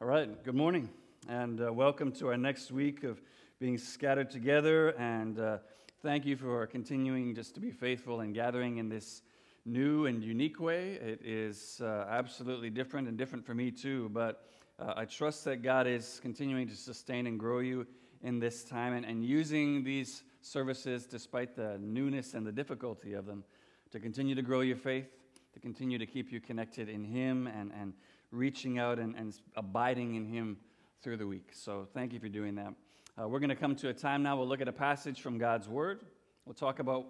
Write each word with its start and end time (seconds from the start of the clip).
All 0.00 0.06
right, 0.06 0.44
good 0.44 0.54
morning, 0.54 0.88
and 1.28 1.60
uh, 1.60 1.72
welcome 1.72 2.12
to 2.12 2.28
our 2.28 2.36
next 2.36 2.70
week 2.70 3.02
of 3.02 3.20
being 3.58 3.76
scattered 3.76 4.30
together. 4.30 4.90
And 4.90 5.40
uh, 5.40 5.58
thank 6.04 6.24
you 6.24 6.36
for 6.36 6.68
continuing 6.68 7.34
just 7.34 7.54
to 7.56 7.60
be 7.60 7.72
faithful 7.72 8.20
and 8.20 8.32
gathering 8.32 8.76
in 8.76 8.88
this 8.88 9.22
new 9.66 10.06
and 10.06 10.22
unique 10.22 10.60
way. 10.60 10.92
It 10.92 11.20
is 11.24 11.80
uh, 11.82 12.06
absolutely 12.08 12.70
different 12.70 13.08
and 13.08 13.18
different 13.18 13.44
for 13.44 13.56
me 13.56 13.72
too, 13.72 14.08
but 14.10 14.44
uh, 14.78 14.94
I 14.96 15.04
trust 15.04 15.44
that 15.46 15.64
God 15.64 15.88
is 15.88 16.20
continuing 16.22 16.68
to 16.68 16.76
sustain 16.76 17.26
and 17.26 17.36
grow 17.36 17.58
you 17.58 17.84
in 18.22 18.38
this 18.38 18.62
time 18.62 18.92
and, 18.92 19.04
and 19.04 19.24
using 19.24 19.82
these 19.82 20.22
services, 20.42 21.06
despite 21.06 21.56
the 21.56 21.76
newness 21.80 22.34
and 22.34 22.46
the 22.46 22.52
difficulty 22.52 23.14
of 23.14 23.26
them, 23.26 23.42
to 23.90 23.98
continue 23.98 24.36
to 24.36 24.42
grow 24.42 24.60
your 24.60 24.76
faith, 24.76 25.08
to 25.54 25.58
continue 25.58 25.98
to 25.98 26.06
keep 26.06 26.30
you 26.30 26.40
connected 26.40 26.88
in 26.88 27.02
Him 27.02 27.48
and, 27.48 27.72
and 27.72 27.94
reaching 28.30 28.78
out 28.78 28.98
and, 28.98 29.14
and 29.16 29.34
abiding 29.56 30.14
in 30.14 30.26
Him 30.26 30.58
through 31.02 31.16
the 31.16 31.26
week. 31.26 31.50
So 31.52 31.86
thank 31.94 32.12
you 32.12 32.20
for 32.20 32.28
doing 32.28 32.54
that. 32.56 32.74
Uh, 33.20 33.28
we're 33.28 33.40
going 33.40 33.48
to 33.50 33.56
come 33.56 33.74
to 33.76 33.88
a 33.88 33.94
time 33.94 34.22
now, 34.22 34.36
we'll 34.36 34.46
look 34.46 34.60
at 34.60 34.68
a 34.68 34.72
passage 34.72 35.20
from 35.20 35.38
God's 35.38 35.68
Word. 35.68 36.00
We'll 36.44 36.54
talk 36.54 36.78
about 36.78 37.06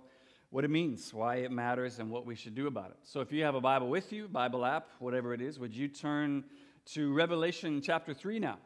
what 0.51 0.65
it 0.65 0.71
means, 0.71 1.13
why 1.13 1.37
it 1.37 1.53
matters, 1.53 1.99
and 1.99 2.11
what 2.11 2.25
we 2.25 2.35
should 2.35 2.55
do 2.55 2.67
about 2.67 2.91
it. 2.91 2.97
So 3.03 3.21
if 3.21 3.31
you 3.33 3.45
have 3.45 3.55
a 3.55 3.61
Bible 3.61 3.89
with 3.89 4.13
you, 4.13 4.29
Bible 4.29 4.65
app, 4.65 4.89
whatever 4.99 5.35
it 5.35 5.43
is, 5.43 5.59
would 5.59 5.77
you 5.77 5.89
turn 5.89 6.45
to 6.93 7.13
Revelation 7.13 7.83
chapter 7.83 8.15
3 8.15 8.39
now? 8.39 8.59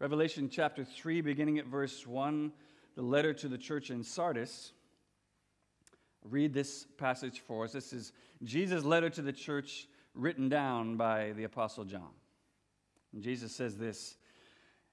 Revelation 0.00 0.48
chapter 0.50 0.84
3, 0.84 1.20
beginning 1.20 1.58
at 1.58 1.66
verse 1.66 2.06
1, 2.06 2.52
the 2.96 3.02
letter 3.02 3.32
to 3.34 3.48
the 3.48 3.58
church 3.58 3.90
in 3.90 4.02
Sardis. 4.02 4.72
Read 6.24 6.52
this 6.52 6.86
passage 6.98 7.40
for 7.40 7.64
us. 7.64 7.72
This 7.72 7.92
is 7.92 8.12
Jesus' 8.42 8.82
letter 8.84 9.10
to 9.10 9.22
the 9.22 9.32
church 9.32 9.86
written 10.14 10.48
down 10.48 10.96
by 10.96 11.32
the 11.32 11.44
Apostle 11.44 11.84
John. 11.84 12.10
And 13.12 13.22
Jesus 13.22 13.52
says 13.52 13.76
this 13.76 14.16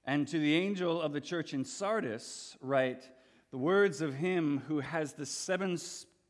And 0.06 0.28
to 0.28 0.40
the 0.40 0.56
angel 0.56 1.02
of 1.02 1.14
the 1.14 1.22
church 1.22 1.54
in 1.54 1.66
Sardis, 1.66 2.58
write 2.62 3.10
the 3.52 3.58
words 3.58 4.02
of 4.02 4.16
him 4.16 4.64
who 4.68 4.80
has 4.80 5.14
the 5.14 5.26
seven 5.26 5.78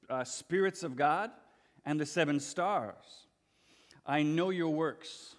uh, 0.09 0.23
spirits 0.23 0.83
of 0.83 0.95
God 0.95 1.31
and 1.85 1.99
the 1.99 2.05
seven 2.05 2.39
stars. 2.39 3.27
I 4.05 4.23
know 4.23 4.49
your 4.49 4.69
works. 4.69 5.35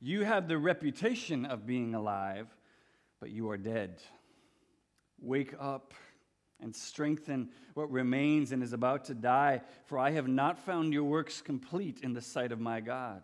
You 0.00 0.24
have 0.24 0.48
the 0.48 0.58
reputation 0.58 1.44
of 1.44 1.66
being 1.66 1.94
alive, 1.94 2.46
but 3.20 3.30
you 3.30 3.50
are 3.50 3.56
dead. 3.56 4.00
Wake 5.20 5.54
up 5.58 5.92
and 6.60 6.74
strengthen 6.74 7.48
what 7.74 7.90
remains 7.90 8.52
and 8.52 8.62
is 8.62 8.72
about 8.72 9.04
to 9.04 9.14
die, 9.14 9.62
for 9.86 9.98
I 9.98 10.10
have 10.10 10.28
not 10.28 10.58
found 10.58 10.92
your 10.92 11.04
works 11.04 11.40
complete 11.40 12.00
in 12.02 12.12
the 12.12 12.20
sight 12.20 12.52
of 12.52 12.60
my 12.60 12.80
God. 12.80 13.22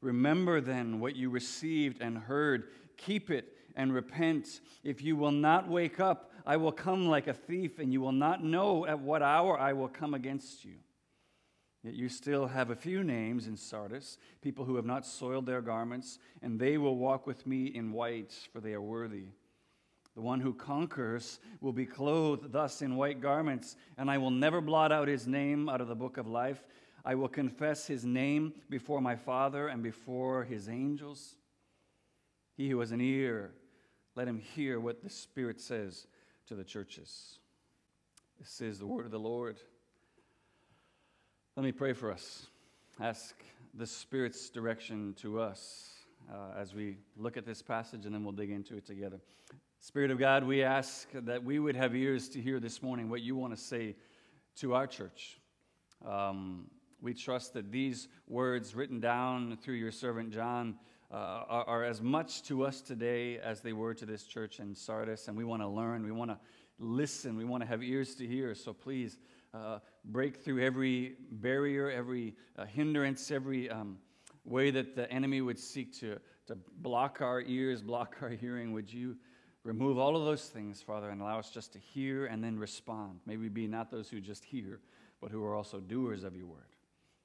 Remember 0.00 0.60
then 0.60 1.00
what 1.00 1.16
you 1.16 1.30
received 1.30 2.00
and 2.00 2.16
heard, 2.16 2.68
keep 2.96 3.30
it 3.30 3.56
and 3.74 3.92
repent. 3.92 4.60
If 4.84 5.02
you 5.02 5.16
will 5.16 5.32
not 5.32 5.68
wake 5.68 5.98
up, 5.98 6.30
I 6.46 6.56
will 6.56 6.72
come 6.72 7.06
like 7.06 7.26
a 7.26 7.34
thief, 7.34 7.78
and 7.78 7.92
you 7.92 8.00
will 8.00 8.12
not 8.12 8.42
know 8.42 8.86
at 8.86 9.00
what 9.00 9.22
hour 9.22 9.58
I 9.58 9.72
will 9.72 9.88
come 9.88 10.14
against 10.14 10.64
you. 10.64 10.76
Yet 11.82 11.94
you 11.94 12.08
still 12.08 12.46
have 12.46 12.70
a 12.70 12.76
few 12.76 13.04
names 13.04 13.46
in 13.46 13.56
Sardis, 13.56 14.18
people 14.42 14.64
who 14.64 14.76
have 14.76 14.84
not 14.84 15.06
soiled 15.06 15.46
their 15.46 15.60
garments, 15.60 16.18
and 16.42 16.58
they 16.58 16.76
will 16.76 16.96
walk 16.96 17.26
with 17.26 17.46
me 17.46 17.66
in 17.66 17.92
white, 17.92 18.34
for 18.52 18.60
they 18.60 18.72
are 18.72 18.82
worthy. 18.82 19.26
The 20.18 20.24
one 20.24 20.40
who 20.40 20.52
conquers 20.52 21.38
will 21.60 21.72
be 21.72 21.86
clothed 21.86 22.50
thus 22.50 22.82
in 22.82 22.96
white 22.96 23.20
garments, 23.20 23.76
and 23.96 24.10
I 24.10 24.18
will 24.18 24.32
never 24.32 24.60
blot 24.60 24.90
out 24.90 25.06
his 25.06 25.28
name 25.28 25.68
out 25.68 25.80
of 25.80 25.86
the 25.86 25.94
book 25.94 26.16
of 26.16 26.26
life. 26.26 26.60
I 27.04 27.14
will 27.14 27.28
confess 27.28 27.86
his 27.86 28.04
name 28.04 28.52
before 28.68 29.00
my 29.00 29.14
Father 29.14 29.68
and 29.68 29.80
before 29.80 30.42
his 30.42 30.68
angels. 30.68 31.36
He 32.56 32.68
who 32.68 32.80
has 32.80 32.90
an 32.90 33.00
ear, 33.00 33.52
let 34.16 34.26
him 34.26 34.40
hear 34.40 34.80
what 34.80 35.04
the 35.04 35.08
Spirit 35.08 35.60
says 35.60 36.08
to 36.48 36.56
the 36.56 36.64
churches. 36.64 37.38
This 38.40 38.60
is 38.60 38.80
the 38.80 38.86
word 38.86 39.04
of 39.04 39.12
the 39.12 39.20
Lord. 39.20 39.58
Let 41.54 41.62
me 41.62 41.70
pray 41.70 41.92
for 41.92 42.10
us. 42.10 42.48
Ask 42.98 43.36
the 43.72 43.86
Spirit's 43.86 44.50
direction 44.50 45.14
to 45.18 45.38
us 45.38 45.90
uh, 46.28 46.58
as 46.58 46.74
we 46.74 46.96
look 47.16 47.36
at 47.36 47.46
this 47.46 47.62
passage, 47.62 48.04
and 48.04 48.12
then 48.12 48.24
we'll 48.24 48.32
dig 48.32 48.50
into 48.50 48.76
it 48.76 48.84
together. 48.84 49.20
Spirit 49.80 50.10
of 50.10 50.18
God, 50.18 50.42
we 50.42 50.64
ask 50.64 51.08
that 51.12 51.44
we 51.44 51.60
would 51.60 51.76
have 51.76 51.94
ears 51.94 52.28
to 52.30 52.40
hear 52.40 52.58
this 52.58 52.82
morning 52.82 53.08
what 53.08 53.22
you 53.22 53.36
want 53.36 53.54
to 53.54 53.60
say 53.60 53.94
to 54.56 54.74
our 54.74 54.88
church. 54.88 55.38
Um, 56.04 56.66
we 57.00 57.14
trust 57.14 57.54
that 57.54 57.70
these 57.70 58.08
words 58.26 58.74
written 58.74 58.98
down 58.98 59.56
through 59.62 59.76
your 59.76 59.92
servant 59.92 60.32
John 60.32 60.74
uh, 61.12 61.14
are, 61.14 61.64
are, 61.64 61.84
as 61.84 62.02
much 62.02 62.42
to 62.44 62.64
us 62.64 62.80
today 62.80 63.38
as 63.38 63.60
they 63.60 63.72
were 63.72 63.94
to 63.94 64.04
this 64.04 64.24
church 64.24 64.58
in 64.58 64.74
Sardis, 64.74 65.28
and 65.28 65.36
we 65.36 65.44
want 65.44 65.62
to 65.62 65.68
learn, 65.68 66.04
we 66.04 66.10
want 66.10 66.32
to 66.32 66.38
listen, 66.80 67.36
we 67.36 67.44
want 67.44 67.62
to 67.62 67.68
have 67.68 67.80
ears 67.80 68.16
to 68.16 68.26
hear. 68.26 68.56
So 68.56 68.72
please 68.72 69.16
uh, 69.54 69.78
break 70.04 70.42
through 70.42 70.60
every 70.60 71.14
barrier, 71.30 71.88
every 71.88 72.34
uh, 72.58 72.66
hindrance, 72.66 73.30
every 73.30 73.70
um, 73.70 73.98
way 74.44 74.72
that 74.72 74.96
the 74.96 75.10
enemy 75.10 75.40
would 75.40 75.58
seek 75.58 75.96
to, 76.00 76.18
to 76.48 76.58
block 76.78 77.22
our 77.22 77.42
ears, 77.42 77.80
block 77.80 78.16
our 78.20 78.30
hearing. 78.30 78.72
Would 78.72 78.92
you? 78.92 79.16
Remove 79.64 79.98
all 79.98 80.16
of 80.16 80.24
those 80.24 80.44
things, 80.44 80.80
Father, 80.80 81.10
and 81.10 81.20
allow 81.20 81.38
us 81.38 81.50
just 81.50 81.72
to 81.74 81.78
hear 81.78 82.26
and 82.26 82.42
then 82.42 82.58
respond. 82.58 83.20
May 83.26 83.36
we 83.36 83.48
be 83.48 83.66
not 83.66 83.90
those 83.90 84.08
who 84.08 84.20
just 84.20 84.44
hear, 84.44 84.80
but 85.20 85.30
who 85.30 85.44
are 85.44 85.54
also 85.54 85.80
doers 85.80 86.24
of 86.24 86.36
your 86.36 86.46
word. 86.46 86.76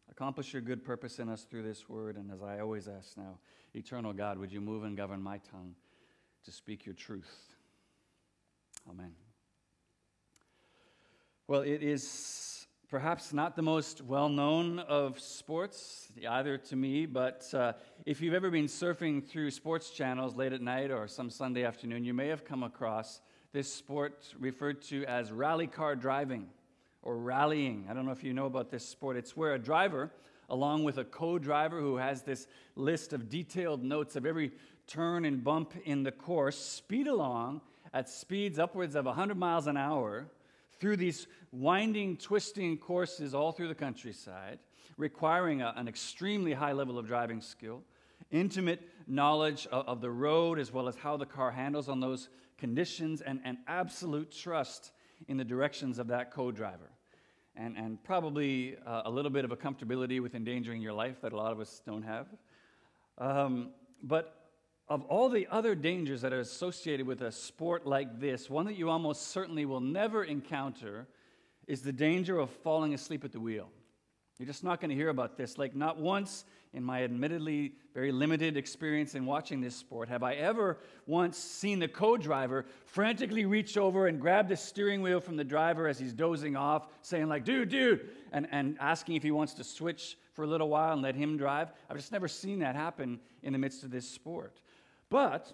Accomplish 0.10 0.54
your 0.54 0.62
good 0.62 0.84
purpose 0.84 1.20
in 1.20 1.30
us 1.30 1.44
through 1.44 1.64
this 1.64 1.88
word, 1.88 2.18
and 2.18 2.32
as 2.32 2.44
I 2.44 2.60
always 2.60 2.88
ask 2.88 3.18
now, 3.18 3.38
eternal 3.74 4.14
God, 4.14 4.38
would 4.38 4.52
you 4.52 4.62
move 4.62 4.84
and 4.84 4.98
govern 4.98 5.22
my 5.22 5.38
tongue 5.38 5.76
to 6.44 6.52
speak 6.52 6.86
your 6.86 6.96
truth? 6.96 7.56
Amen. 8.90 9.14
Well, 11.48 11.62
it 11.62 11.82
is 11.82 12.63
perhaps 12.94 13.34
not 13.34 13.56
the 13.56 13.62
most 13.64 14.04
well 14.04 14.30
known 14.30 14.78
of 14.78 15.20
sports, 15.20 16.10
either 16.30 16.60
to 16.60 16.76
me, 16.76 17.08
but 17.08 17.52
uh, 17.52 17.74
if 18.06 18.22
you've 18.22 18.36
ever 18.36 18.52
been 18.52 18.68
surfing 18.68 19.28
through 19.28 19.50
sports 19.50 19.90
channels 19.90 20.36
late 20.36 20.54
at 20.54 20.62
night 20.62 20.92
or 20.92 21.08
some 21.08 21.28
Sunday 21.28 21.64
afternoon, 21.64 22.04
you 22.04 22.14
may 22.14 22.28
have 22.28 22.46
come 22.46 22.62
across 22.62 23.20
this 23.52 23.74
sport 23.74 24.32
referred 24.40 24.80
to 24.80 25.04
as 25.06 25.32
rally 25.32 25.66
car 25.66 25.96
driving 25.96 26.46
or 27.02 27.18
rallying. 27.18 27.88
I 27.90 27.96
don't 27.96 28.06
know 28.06 28.12
if 28.12 28.24
you 28.24 28.32
know 28.32 28.46
about 28.46 28.70
this 28.70 28.88
sport. 28.88 29.18
It's 29.18 29.36
where 29.36 29.56
a 29.56 29.60
driver, 29.60 30.12
along 30.48 30.84
with 30.84 31.00
a 31.00 31.04
co 31.04 31.40
driver 31.40 31.80
who 31.80 31.98
has 31.98 32.22
this 32.22 32.46
list 32.76 33.12
of 33.12 33.28
detailed 33.28 33.84
notes 33.84 34.16
of 34.16 34.24
every 34.24 34.52
turn 34.86 35.26
and 35.26 35.44
bump 35.44 35.74
in 35.84 36.04
the 36.04 36.12
course, 36.12 36.60
speed 36.60 37.08
along 37.08 37.62
at 37.92 38.08
speeds 38.08 38.60
upwards 38.60 38.94
of 38.94 39.06
100 39.06 39.36
miles 39.36 39.66
an 39.66 39.78
hour 39.78 40.28
through 40.84 40.98
these 40.98 41.28
winding, 41.54 42.18
twisting 42.18 42.78
courses 42.78 43.34
all 43.34 43.54
through 43.54 43.70
the 43.70 43.74
countryside, 43.74 44.60
requiring 44.98 45.62
a, 45.62 45.74
an 45.78 45.88
extremely 45.88 46.52
high 46.52 46.74
level 46.74 47.00
of 47.00 47.08
driving 47.08 47.40
skill, 47.40 47.82
intimate 48.32 48.82
knowledge 49.08 49.66
of, 49.68 49.88
of, 49.88 50.02
the 50.02 50.10
road 50.10 50.60
as 50.60 50.74
well 50.74 50.90
as 50.90 50.98
how 50.98 51.16
the 51.16 51.26
car 51.26 51.52
handles 51.52 51.88
on 51.88 52.02
those 52.02 52.28
conditions, 52.58 53.22
and, 53.22 53.40
and 53.46 53.60
absolute 53.66 54.30
trust 54.30 54.92
in 55.30 55.38
the 55.38 55.46
directions 55.46 56.00
of 56.00 56.08
that 56.08 56.32
co 56.32 56.52
driver. 56.52 56.92
And, 57.56 57.78
and 57.78 58.04
probably 58.04 58.76
uh, 58.86 59.04
a 59.06 59.10
little 59.10 59.32
bit 59.32 59.46
of 59.46 59.54
a 59.54 59.56
comfortability 59.56 60.22
with 60.22 60.36
endangering 60.36 60.82
your 60.82 60.92
life 60.92 61.22
that 61.22 61.32
a 61.32 61.38
lot 61.38 61.54
of 61.54 61.62
us 61.62 61.82
don't 61.86 62.04
have. 62.04 62.28
Um, 63.20 63.70
but 64.04 64.43
of 64.88 65.04
all 65.06 65.30
the 65.30 65.48
other 65.50 65.76
dangers 65.76 66.22
that 66.22 66.34
are 66.34 66.40
associated 66.40 67.08
with 67.08 67.22
a 67.22 67.32
sport 67.32 67.88
like 67.88 68.20
this, 68.20 68.50
one 68.50 68.66
that 68.66 68.76
you 68.76 68.90
almost 68.90 69.30
certainly 69.30 69.66
will 69.66 69.80
never 69.80 70.24
encounter 70.24 71.08
is 71.68 71.82
the 71.82 71.94
danger 71.94 72.38
of 72.40 72.50
falling 72.50 72.94
asleep 72.94 73.24
at 73.24 73.32
the 73.32 73.40
wheel. 73.40 73.70
You're 74.40 74.48
just 74.48 74.64
not 74.64 74.82
going 74.82 74.90
to 74.90 74.96
hear 74.96 75.10
about 75.10 75.38
this. 75.38 75.58
Like, 75.58 75.76
not 75.76 75.98
once 75.98 76.44
in 76.74 76.84
my 76.84 77.04
admittedly 77.04 77.74
very 77.94 78.12
limited 78.12 78.58
experience 78.58 79.14
in 79.14 79.26
watching 79.26 79.62
this 79.62 79.76
sport 79.76 80.10
have 80.10 80.24
I 80.24 80.34
ever 80.34 80.80
once 81.06 81.38
seen 81.38 81.78
the 81.78 81.88
co 81.88 82.18
driver 82.18 82.66
frantically 82.86 83.46
reach 83.46 83.78
over 83.78 84.08
and 84.08 84.20
grab 84.20 84.50
the 84.50 84.58
steering 84.58 85.02
wheel 85.02 85.22
from 85.22 85.38
the 85.38 85.44
driver 85.44 85.88
as 85.88 86.00
he's 86.00 86.14
dozing 86.14 86.56
off, 86.56 86.88
saying, 87.02 87.30
like, 87.30 87.46
dude, 87.46 87.70
dude, 87.70 88.10
and, 88.32 88.48
and 88.52 88.76
asking 88.80 89.16
if 89.16 89.24
he 89.24 89.32
wants 89.32 89.54
to 89.54 89.64
switch 89.64 90.18
for 90.34 90.44
a 90.44 90.48
little 90.48 90.68
while 90.68 90.94
and 90.94 91.02
let 91.02 91.16
him 91.16 91.38
drive. 91.38 91.72
I've 91.90 91.98
just 91.98 92.12
never 92.12 92.28
seen 92.28 92.60
that 92.60 92.76
happen 92.76 93.20
in 93.44 93.54
the 93.54 93.60
midst 93.60 93.84
of 93.84 93.92
this 93.92 94.10
sport. 94.10 94.60
But 95.14 95.54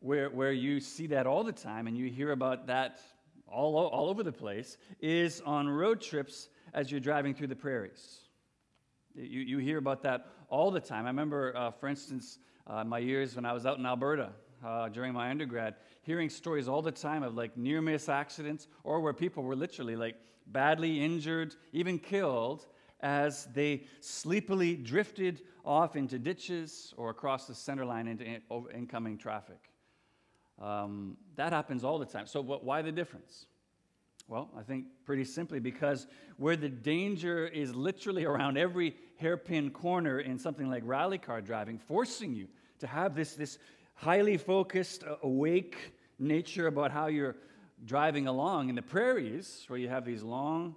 where, 0.00 0.30
where 0.30 0.50
you 0.50 0.80
see 0.80 1.08
that 1.08 1.26
all 1.26 1.44
the 1.44 1.52
time 1.52 1.88
and 1.88 1.94
you 1.94 2.08
hear 2.08 2.32
about 2.32 2.68
that 2.68 3.00
all, 3.46 3.76
all 3.76 4.08
over 4.08 4.22
the 4.22 4.32
place 4.32 4.78
is 4.98 5.42
on 5.44 5.68
road 5.68 6.00
trips 6.00 6.48
as 6.72 6.90
you're 6.90 6.98
driving 6.98 7.34
through 7.34 7.48
the 7.48 7.54
prairies. 7.54 8.20
You, 9.14 9.40
you 9.40 9.58
hear 9.58 9.76
about 9.76 10.02
that 10.04 10.28
all 10.48 10.70
the 10.70 10.80
time. 10.80 11.04
I 11.04 11.10
remember, 11.10 11.54
uh, 11.54 11.70
for 11.70 11.86
instance, 11.86 12.38
uh, 12.66 12.82
my 12.82 12.98
years 12.98 13.36
when 13.36 13.44
I 13.44 13.52
was 13.52 13.66
out 13.66 13.76
in 13.76 13.84
Alberta 13.84 14.30
uh, 14.64 14.88
during 14.88 15.12
my 15.12 15.28
undergrad, 15.28 15.74
hearing 16.00 16.30
stories 16.30 16.66
all 16.66 16.80
the 16.80 16.90
time 16.90 17.22
of 17.22 17.34
like 17.34 17.58
near 17.58 17.82
miss 17.82 18.08
accidents 18.08 18.68
or 18.84 19.00
where 19.00 19.12
people 19.12 19.42
were 19.42 19.56
literally 19.56 19.96
like 19.96 20.16
badly 20.46 21.04
injured, 21.04 21.54
even 21.74 21.98
killed, 21.98 22.64
as 23.00 23.46
they 23.54 23.84
sleepily 24.00 24.76
drifted 24.76 25.42
off 25.68 25.96
into 25.96 26.18
ditches 26.18 26.94
or 26.96 27.10
across 27.10 27.46
the 27.46 27.54
center 27.54 27.84
line 27.84 28.08
into 28.08 28.24
in, 28.24 28.40
incoming 28.74 29.18
traffic. 29.18 29.60
Um, 30.60 31.18
that 31.36 31.52
happens 31.52 31.84
all 31.84 31.98
the 31.98 32.06
time. 32.06 32.26
So, 32.26 32.40
what, 32.40 32.64
why 32.64 32.80
the 32.80 32.90
difference? 32.90 33.46
Well, 34.28 34.50
I 34.58 34.62
think 34.62 34.86
pretty 35.04 35.24
simply 35.24 35.60
because 35.60 36.06
where 36.38 36.56
the 36.56 36.70
danger 36.70 37.46
is 37.46 37.74
literally 37.74 38.24
around 38.24 38.56
every 38.56 38.96
hairpin 39.18 39.70
corner 39.70 40.20
in 40.20 40.38
something 40.38 40.68
like 40.68 40.82
rally 40.86 41.18
car 41.18 41.40
driving, 41.42 41.78
forcing 41.78 42.34
you 42.34 42.48
to 42.80 42.86
have 42.86 43.14
this, 43.14 43.34
this 43.34 43.58
highly 43.94 44.38
focused, 44.38 45.04
uh, 45.04 45.16
awake 45.22 45.92
nature 46.18 46.66
about 46.66 46.90
how 46.90 47.06
you're 47.06 47.36
driving 47.84 48.26
along 48.26 48.70
in 48.70 48.74
the 48.74 48.82
prairies, 48.82 49.64
where 49.68 49.78
you 49.78 49.88
have 49.88 50.04
these 50.04 50.22
long, 50.22 50.74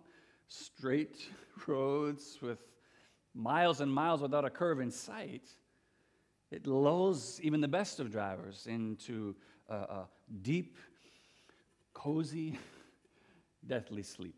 straight 0.48 1.28
roads 1.68 2.40
with 2.42 2.60
miles 3.34 3.82
and 3.82 3.92
miles 3.92 4.22
without 4.22 4.46
a 4.46 4.50
curve 4.50 4.80
in 4.80 4.92
sight, 4.92 5.50
it 6.52 6.68
lulls 6.68 7.40
even 7.42 7.62
the 7.62 7.68
best 7.68 8.00
of 8.00 8.12
drivers 8.12 8.68
into 8.68 9.36
a, 9.70 9.76
a 9.76 10.08
deep, 10.42 10.78
cozy, 11.94 12.60
deathly 13.68 14.04
sleep. 14.04 14.36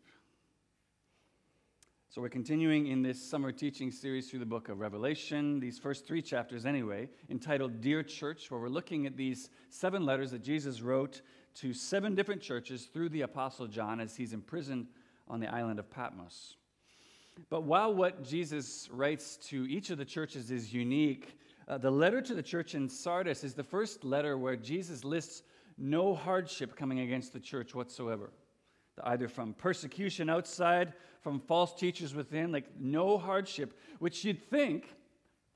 So, 2.08 2.20
we're 2.22 2.28
continuing 2.28 2.86
in 2.86 3.02
this 3.02 3.20
summer 3.20 3.50
teaching 3.50 3.90
series 3.90 4.30
through 4.30 4.38
the 4.38 4.46
book 4.46 4.68
of 4.68 4.78
Revelation, 4.78 5.58
these 5.58 5.80
first 5.80 6.06
three 6.06 6.22
chapters, 6.22 6.64
anyway, 6.64 7.08
entitled 7.28 7.80
Dear 7.80 8.04
Church, 8.04 8.52
where 8.52 8.60
we're 8.60 8.68
looking 8.68 9.04
at 9.04 9.16
these 9.16 9.50
seven 9.68 10.06
letters 10.06 10.30
that 10.30 10.44
Jesus 10.44 10.80
wrote 10.80 11.22
to 11.54 11.74
seven 11.74 12.14
different 12.14 12.40
churches 12.40 12.84
through 12.84 13.08
the 13.08 13.22
Apostle 13.22 13.66
John 13.66 13.98
as 13.98 14.14
he's 14.14 14.32
imprisoned 14.32 14.86
on 15.26 15.40
the 15.40 15.52
island 15.52 15.80
of 15.80 15.90
Patmos. 15.90 16.56
But 17.50 17.64
while 17.64 17.94
what 17.94 18.22
Jesus 18.22 18.88
writes 18.92 19.36
to 19.48 19.66
each 19.68 19.90
of 19.90 19.98
the 19.98 20.04
churches 20.04 20.50
is 20.50 20.72
unique, 20.72 21.38
uh, 21.66 21.78
the 21.78 21.90
letter 21.90 22.20
to 22.22 22.34
the 22.34 22.42
church 22.42 22.74
in 22.74 22.88
Sardis 22.88 23.44
is 23.44 23.54
the 23.54 23.64
first 23.64 24.04
letter 24.04 24.38
where 24.38 24.56
Jesus 24.56 25.04
lists 25.04 25.42
no 25.76 26.14
hardship 26.14 26.76
coming 26.76 27.00
against 27.00 27.32
the 27.32 27.40
church 27.40 27.74
whatsoever 27.74 28.30
either 29.02 29.26
from 29.26 29.54
persecution 29.54 30.30
outside, 30.30 30.92
from 31.20 31.40
false 31.40 31.74
teachers 31.74 32.14
within, 32.14 32.52
like 32.52 32.66
no 32.78 33.18
hardship, 33.18 33.76
which 33.98 34.24
you'd 34.24 34.40
think 34.50 34.94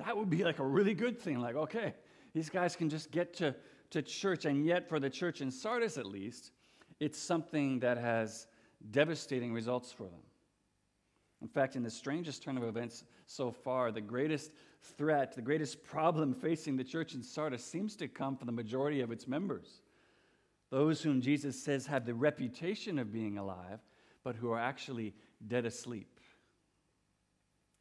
that 0.05 0.17
would 0.17 0.31
be 0.31 0.45
like 0.45 0.59
a 0.59 0.67
really 0.67 0.95
good 0.95 1.19
thing. 1.19 1.41
Like, 1.41 1.57
okay, 1.57 1.95
these 2.33 2.49
guys 2.49 2.77
can 2.77 2.89
just 2.89 3.11
get 3.11 3.35
to, 3.35 3.55
to 3.91 4.03
church. 4.03 4.45
And 4.45 4.65
yet, 4.65 4.89
for 4.89 5.01
the 5.01 5.11
church 5.11 5.41
in 5.41 5.51
Sardis 5.51 5.99
at 5.99 6.07
least, 6.07 6.53
it's 7.01 7.19
something 7.19 7.81
that 7.81 7.99
has 7.99 8.47
devastating 8.91 9.53
results 9.53 9.93
for 9.93 10.05
them. 10.05 10.21
In 11.41 11.49
fact, 11.49 11.77
in 11.77 11.83
the 11.83 11.91
strangest 11.91 12.43
turn 12.43 12.57
of 12.57 12.65
events 12.65 13.05
so 13.27 13.53
far, 13.53 13.93
the 13.93 14.01
greatest 14.01 14.53
threat, 14.97 15.35
the 15.35 15.43
greatest 15.43 15.85
problem 15.85 16.35
facing 16.35 16.77
the 16.77 16.85
church 16.85 17.15
in 17.15 17.23
Sardis 17.23 17.65
seems 17.65 17.95
to 17.97 18.09
come 18.09 18.37
from 18.37 18.47
the 18.47 18.53
majority 18.53 19.01
of 19.01 19.13
its 19.13 19.29
members. 19.29 19.83
Those 20.71 21.01
whom 21.01 21.21
Jesus 21.21 21.61
says 21.61 21.87
have 21.87 22.05
the 22.05 22.15
reputation 22.15 22.99
of 22.99 23.13
being 23.13 23.39
alive, 23.39 23.79
but 24.25 24.37
who 24.37 24.51
are 24.51 24.59
actually 24.59 25.15
dead 25.47 25.65
asleep. 25.65 26.21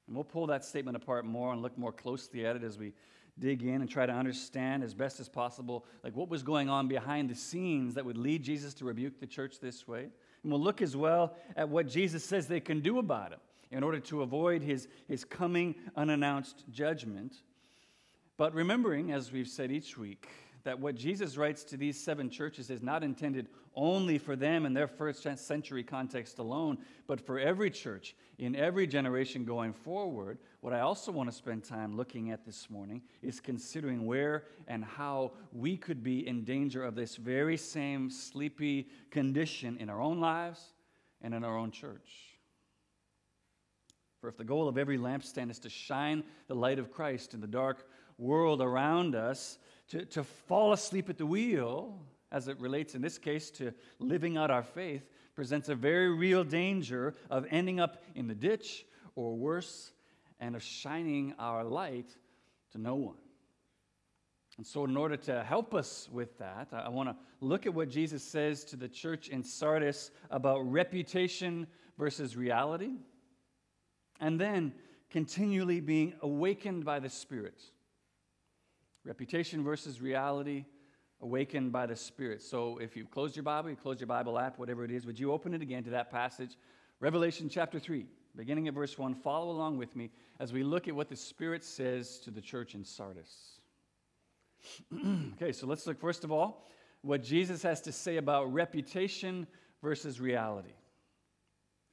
And 0.06 0.16
we'll 0.16 0.24
pull 0.24 0.48
that 0.48 0.64
statement 0.64 0.96
apart 0.96 1.26
more 1.26 1.52
and 1.52 1.62
look 1.62 1.78
more 1.78 1.92
closely 1.92 2.46
at 2.46 2.56
it 2.56 2.64
as 2.64 2.78
we 2.78 2.94
dig 3.40 3.64
in 3.64 3.82
and 3.82 3.90
try 3.90 4.06
to 4.06 4.14
understand 4.14 4.84
as 4.84 4.94
best 4.94 5.20
as 5.20 5.28
possible 5.28 5.86
like 6.04 6.16
what 6.16 6.30
was 6.30 6.44
going 6.44 6.70
on 6.70 6.88
behind 6.88 7.30
the 7.30 7.36
scenes 7.36 7.94
that 7.96 8.06
would 8.06 8.18
lead 8.18 8.42
Jesus 8.42 8.74
to 8.76 8.86
rebuke 8.86 9.20
the 9.20 9.28
church 9.28 9.60
this 9.60 9.88
way. 9.88 10.08
And 10.44 10.52
we'll 10.52 10.62
look 10.62 10.82
as 10.82 10.96
well 10.96 11.36
at 11.56 11.68
what 11.68 11.88
Jesus 11.88 12.24
says 12.24 12.48
they 12.48 12.60
can 12.60 12.80
do 12.80 13.00
about 13.00 13.34
it 13.34 13.40
in 13.72 13.84
order 13.84 14.00
to 14.00 14.22
avoid 14.22 14.62
his, 14.62 14.88
his 15.08 15.24
coming 15.24 15.76
unannounced 15.96 16.64
judgment. 16.72 17.36
But 18.38 18.54
remembering, 18.54 19.12
as 19.12 19.32
we've 19.32 19.48
said 19.48 19.72
each 19.72 19.98
week, 19.98 20.30
that 20.68 20.80
what 20.80 20.96
Jesus 20.96 21.38
writes 21.38 21.64
to 21.64 21.78
these 21.78 21.98
seven 21.98 22.30
churches 22.30 22.70
is 22.70 22.84
not 22.84 23.02
intended 23.02 23.48
only 23.74 24.18
for 24.18 24.36
them 24.36 24.66
in 24.66 24.74
their 24.74 24.88
first 24.88 25.26
century 25.38 25.82
context 25.82 26.40
alone, 26.40 26.78
but 27.08 27.26
for 27.26 27.40
every 27.40 27.70
church 27.70 28.16
in 28.38 28.56
every 28.56 28.86
generation 28.86 29.46
going 29.46 29.72
forward. 29.72 30.40
What 30.60 30.74
I 30.74 30.82
also 30.82 31.12
want 31.12 31.30
to 31.30 31.36
spend 31.36 31.64
time 31.64 31.96
looking 31.96 32.32
at 32.32 32.46
this 32.46 32.70
morning 32.70 33.02
is 33.22 33.40
considering 33.40 34.06
where 34.06 34.44
and 34.68 34.84
how 34.84 35.32
we 35.54 35.78
could 35.78 36.04
be 36.04 36.28
in 36.28 36.44
danger 36.44 36.84
of 36.84 36.96
this 36.96 37.16
very 37.16 37.56
same 37.56 38.10
sleepy 38.10 38.90
condition 39.10 39.78
in 39.78 39.90
our 39.90 40.02
own 40.02 40.20
lives 40.20 40.74
and 41.22 41.34
in 41.34 41.46
our 41.46 41.58
own 41.58 41.72
church. 41.72 42.37
For 44.28 44.32
if 44.32 44.38
the 44.38 44.44
goal 44.44 44.68
of 44.68 44.78
every 44.78 44.98
lampstand 44.98 45.52
is 45.52 45.60
to 45.60 45.70
shine 45.70 46.22
the 46.50 46.54
light 46.54 46.80
of 46.80 46.92
Christ 46.92 47.34
in 47.34 47.40
the 47.40 47.48
dark 47.48 47.88
world 48.18 48.62
around 48.62 49.16
us, 49.16 49.58
to, 49.88 50.04
to 50.04 50.26
fall 50.26 50.74
asleep 50.74 51.10
at 51.10 51.18
the 51.18 51.26
wheel, 51.26 51.98
as 52.30 52.50
it 52.50 52.60
relates 52.60 52.94
in 52.94 53.02
this 53.02 53.18
case 53.18 53.50
to 53.52 53.74
living 54.00 54.36
out 54.36 54.52
our 54.52 54.64
faith, 54.64 55.10
presents 55.34 55.70
a 55.70 55.76
very 55.76 56.14
real 56.14 56.44
danger 56.44 57.16
of 57.30 57.46
ending 57.52 57.80
up 57.80 58.04
in 58.16 58.28
the 58.28 58.36
ditch 58.36 58.86
or 59.16 59.34
worse, 59.34 59.94
and 60.42 60.58
of 60.58 60.62
shining 60.62 61.34
our 61.40 61.64
light 61.64 62.14
to 62.74 62.78
no 62.78 62.96
one. 62.96 63.16
And 64.58 64.68
so, 64.68 64.84
in 64.84 64.98
order 64.98 65.16
to 65.16 65.42
help 65.42 65.74
us 65.74 66.10
with 66.12 66.38
that, 66.40 66.68
I 66.74 66.90
want 66.90 67.08
to 67.08 67.16
look 67.40 67.66
at 67.66 67.74
what 67.74 67.88
Jesus 67.88 68.24
says 68.24 68.66
to 68.66 68.76
the 68.76 68.90
church 68.90 69.30
in 69.30 69.42
Sardis 69.42 70.12
about 70.30 70.70
reputation 70.70 71.66
versus 71.98 72.36
reality, 72.36 72.92
and 74.20 74.40
then 74.40 74.74
continually 75.10 75.80
being 75.80 76.14
awakened 76.22 76.86
by 76.86 77.00
the 77.00 77.10
Spirit 77.10 77.62
Reputation 79.08 79.64
versus 79.64 80.02
reality, 80.02 80.66
awakened 81.22 81.72
by 81.72 81.86
the 81.86 81.96
Spirit. 81.96 82.42
So 82.42 82.78
if 82.80 82.98
you've 82.98 83.10
closed 83.10 83.38
your 83.38 83.44
Bible, 83.44 83.70
you 83.70 83.78
close 83.78 84.02
your 84.02 84.08
Bible 84.08 84.38
app, 84.38 84.60
whatever 84.60 84.84
it 84.84 84.92
is, 84.92 85.06
would 85.06 85.18
you 85.18 85.32
open 85.32 85.54
it 85.54 85.62
again 85.62 85.86
to 85.86 85.90
that 85.92 86.12
passage? 86.12 86.58
Revelation 87.00 87.48
chapter 87.48 87.80
3, 87.80 88.06
beginning 88.36 88.68
at 88.68 88.74
verse 88.74 88.98
1. 88.98 89.16
Follow 89.16 89.50
along 89.50 89.78
with 89.78 89.96
me 89.96 90.12
as 90.42 90.52
we 90.52 90.62
look 90.62 90.90
at 90.90 90.96
what 90.96 91.08
the 91.08 91.16
Spirit 91.16 91.64
says 91.64 92.20
to 92.20 92.32
the 92.32 92.42
church 92.42 92.76
in 92.76 92.84
Sardis. 92.84 93.62
okay, 95.36 95.54
so 95.54 95.68
let's 95.68 95.88
look 95.88 96.02
first 96.02 96.26
of 96.26 96.32
all 96.32 96.68
what 97.02 97.24
Jesus 97.24 97.64
has 97.64 97.80
to 97.82 97.94
say 97.94 98.18
about 98.18 98.52
reputation 98.52 99.48
versus 99.82 100.20
reality. 100.20 100.74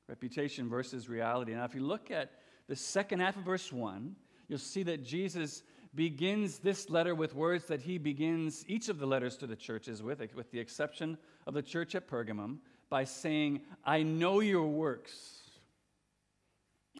Reputation 0.08 0.68
versus 0.68 1.08
reality. 1.08 1.54
Now, 1.54 1.64
if 1.64 1.74
you 1.74 1.80
look 1.80 2.10
at 2.10 2.32
the 2.68 2.76
second 2.76 3.20
half 3.20 3.36
of 3.36 3.42
verse 3.42 3.72
1, 3.72 4.14
you'll 4.48 4.58
see 4.58 4.82
that 4.84 5.04
Jesus 5.04 5.62
begins 5.94 6.58
this 6.58 6.90
letter 6.90 7.14
with 7.14 7.34
words 7.34 7.66
that 7.66 7.80
he 7.80 7.98
begins 7.98 8.64
each 8.68 8.88
of 8.88 8.98
the 8.98 9.06
letters 9.06 9.36
to 9.38 9.46
the 9.46 9.56
churches 9.56 10.02
with, 10.02 10.20
with 10.34 10.50
the 10.50 10.58
exception 10.58 11.16
of 11.46 11.54
the 11.54 11.62
church 11.62 11.94
at 11.94 12.08
Pergamum, 12.08 12.58
by 12.90 13.04
saying, 13.04 13.60
I 13.84 14.02
know 14.02 14.40
your 14.40 14.66
works. 14.66 15.40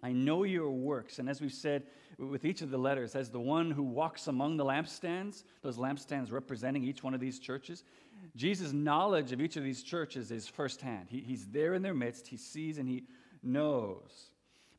I 0.02 0.12
know 0.12 0.44
your 0.44 0.70
works. 0.70 1.18
And 1.18 1.28
as 1.28 1.40
we've 1.40 1.52
said 1.52 1.84
with 2.18 2.44
each 2.44 2.62
of 2.62 2.70
the 2.70 2.78
letters, 2.78 3.14
as 3.14 3.30
the 3.30 3.40
one 3.40 3.70
who 3.70 3.82
walks 3.82 4.28
among 4.28 4.56
the 4.56 4.64
lampstands, 4.64 5.44
those 5.62 5.78
lampstands 5.78 6.32
representing 6.32 6.84
each 6.84 7.02
one 7.02 7.14
of 7.14 7.20
these 7.20 7.38
churches, 7.38 7.84
Jesus' 8.36 8.72
knowledge 8.72 9.32
of 9.32 9.40
each 9.40 9.56
of 9.56 9.64
these 9.64 9.82
churches 9.82 10.30
is 10.30 10.48
firsthand. 10.48 11.06
He, 11.08 11.20
he's 11.20 11.46
there 11.46 11.74
in 11.74 11.82
their 11.82 11.94
midst, 11.94 12.26
he 12.26 12.36
sees 12.36 12.78
and 12.78 12.88
he 12.88 13.04
knows. 13.42 14.30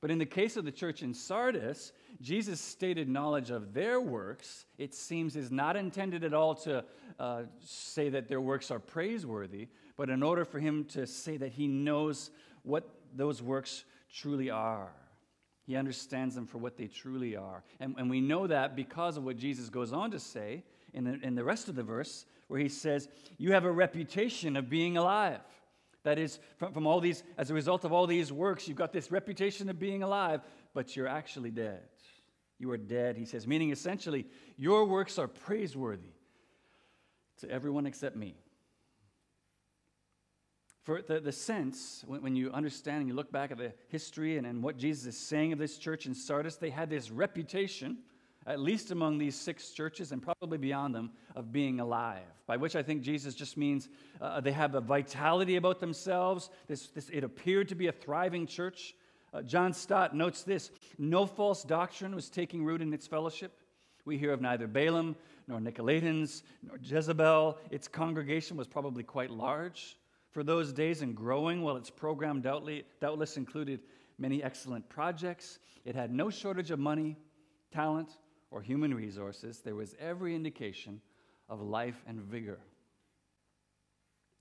But 0.02 0.12
in 0.12 0.20
the 0.20 0.26
case 0.26 0.56
of 0.58 0.66
the 0.66 0.72
church 0.72 1.02
in 1.02 1.14
Sardis, 1.14 1.92
Jesus' 2.22 2.62
stated 2.62 3.10
knowledge 3.10 3.50
of 3.50 3.74
their 3.74 4.00
works, 4.00 4.66
it 4.78 4.94
seems, 4.94 5.36
is 5.36 5.52
not 5.52 5.76
intended 5.76 6.24
at 6.24 6.34
all 6.34 6.54
to 6.56 6.84
uh, 7.20 7.44
say 7.62 8.10
that 8.10 8.28
their 8.28 8.42
works 8.42 8.70
are 8.72 8.80
praiseworthy, 8.80 9.68
but 9.98 10.10
in 10.10 10.22
order 10.22 10.46
for 10.46 10.60
him 10.60 10.86
to 10.90 11.08
say 11.08 11.38
that 11.38 11.54
he 11.54 11.68
knows 11.68 12.30
what 12.64 12.88
those 13.16 13.42
works 13.42 13.84
truly 14.14 14.50
are. 14.50 14.92
He 15.66 15.76
understands 15.76 16.36
them 16.36 16.46
for 16.46 16.60
what 16.60 16.78
they 16.78 16.88
truly 16.88 17.36
are. 17.36 17.64
And, 17.80 17.96
and 17.98 18.10
we 18.10 18.22
know 18.22 18.46
that 18.46 18.76
because 18.76 19.18
of 19.18 19.24
what 19.24 19.38
Jesus 19.38 19.70
goes 19.70 19.92
on 19.92 20.12
to 20.12 20.20
say 20.20 20.64
in 20.96 21.04
the, 21.04 21.20
in 21.22 21.36
the 21.36 21.44
rest 21.44 21.68
of 21.68 21.76
the 21.76 21.84
verse, 21.84 22.26
where 22.48 22.60
he 22.60 22.70
says, 22.70 23.08
You 23.38 23.52
have 23.52 23.66
a 23.66 23.72
reputation 23.72 24.56
of 24.56 24.70
being 24.70 24.98
alive. 24.98 25.42
That 26.04 26.18
is, 26.18 26.40
from, 26.58 26.72
from 26.74 26.88
all 26.88 27.02
these, 27.02 27.24
as 27.38 27.52
a 27.52 27.54
result 27.54 27.84
of 27.84 27.92
all 27.92 28.08
these 28.08 28.32
works, 28.32 28.68
you've 28.68 28.78
got 28.78 28.94
this 28.94 29.12
reputation 29.12 29.70
of 29.70 29.80
being 29.80 30.04
alive, 30.04 30.42
but 30.74 30.96
you're 30.96 31.08
actually 31.08 31.52
dead. 31.52 31.82
You 32.58 32.72
are 32.72 32.78
dead, 32.78 33.18
he 33.18 33.26
says, 33.26 33.46
meaning 33.46 33.72
essentially, 33.72 34.26
your 34.56 34.86
works 34.86 35.20
are 35.20 35.28
praiseworthy 35.28 36.14
to 37.40 37.50
everyone 37.50 37.86
except 37.86 38.16
me. 38.16 38.36
For 40.84 41.02
the, 41.02 41.20
the 41.20 41.32
sense, 41.32 42.04
when, 42.06 42.22
when 42.22 42.36
you 42.36 42.52
understand 42.52 43.00
and 43.00 43.08
you 43.08 43.16
look 43.16 43.32
back 43.32 43.52
at 43.52 43.58
the 43.58 43.74
history 43.90 44.38
and, 44.38 44.46
and 44.46 44.64
what 44.64 44.78
Jesus 44.78 45.08
is 45.08 45.18
saying 45.18 45.52
of 45.52 45.60
this 45.60 45.78
church 45.78 46.06
in 46.06 46.14
Sardis, 46.14 46.58
they 46.58 46.70
had 46.70 46.90
this 46.90 47.10
reputation, 47.10 47.98
at 48.46 48.60
least 48.60 48.92
among 48.92 49.18
these 49.18 49.36
six 49.36 49.72
churches 49.72 50.12
and 50.12 50.22
probably 50.22 50.58
beyond 50.58 50.94
them, 50.94 51.12
of 51.36 51.52
being 51.52 51.80
alive. 51.80 52.22
By 52.48 52.58
which 52.58 52.76
I 52.76 52.84
think 52.84 53.02
Jesus 53.02 53.36
just 53.36 53.58
means 53.58 53.90
uh, 54.22 54.42
they 54.42 54.52
have 54.52 54.76
a 54.76 54.82
vitality 54.82 55.56
about 55.56 55.80
themselves. 55.80 56.50
This, 56.68 56.88
this, 56.88 57.10
it 57.10 57.24
appeared 57.24 57.70
to 57.70 57.76
be 57.76 57.88
a 57.88 57.92
thriving 57.92 58.48
church 58.48 58.96
Uh, 59.36 59.42
John 59.42 59.74
Stott 59.74 60.16
notes 60.16 60.44
this 60.44 60.72
no 60.98 61.26
false 61.26 61.64
doctrine 61.68 62.16
was 62.16 62.30
taking 62.30 62.64
root 62.64 62.82
in 62.82 62.94
its 62.94 63.08
fellowship. 63.08 63.52
We 64.06 64.18
hear 64.18 64.32
of 64.32 64.40
neither 64.40 64.68
Balaam 64.68 65.16
nor 65.48 65.60
Nicolaitans 65.60 66.44
nor 66.64 66.78
Jezebel. 66.82 67.58
Its 67.70 67.90
congregation 67.90 68.56
was 68.56 68.68
probably 68.68 69.04
quite 69.04 69.32
large 69.32 69.98
for 70.32 70.44
those 70.44 70.72
days 70.72 71.02
and 71.02 71.16
growing, 71.16 71.64
while 71.64 71.76
its 71.76 71.90
program 71.90 72.42
doubtless 72.42 73.38
included 73.38 73.82
many 74.18 74.42
excellent 74.42 74.88
projects. 74.88 75.60
It 75.84 75.96
had 75.96 76.12
no 76.12 76.30
shortage 76.30 76.72
of 76.72 76.80
money, 76.80 77.18
talent, 77.72 78.18
or 78.56 78.62
human 78.62 78.94
resources. 78.94 79.60
There 79.60 79.76
was 79.76 79.96
every 80.00 80.34
indication 80.34 81.02
of 81.50 81.62
life 81.62 82.02
and 82.08 82.22
vigor. 82.22 82.58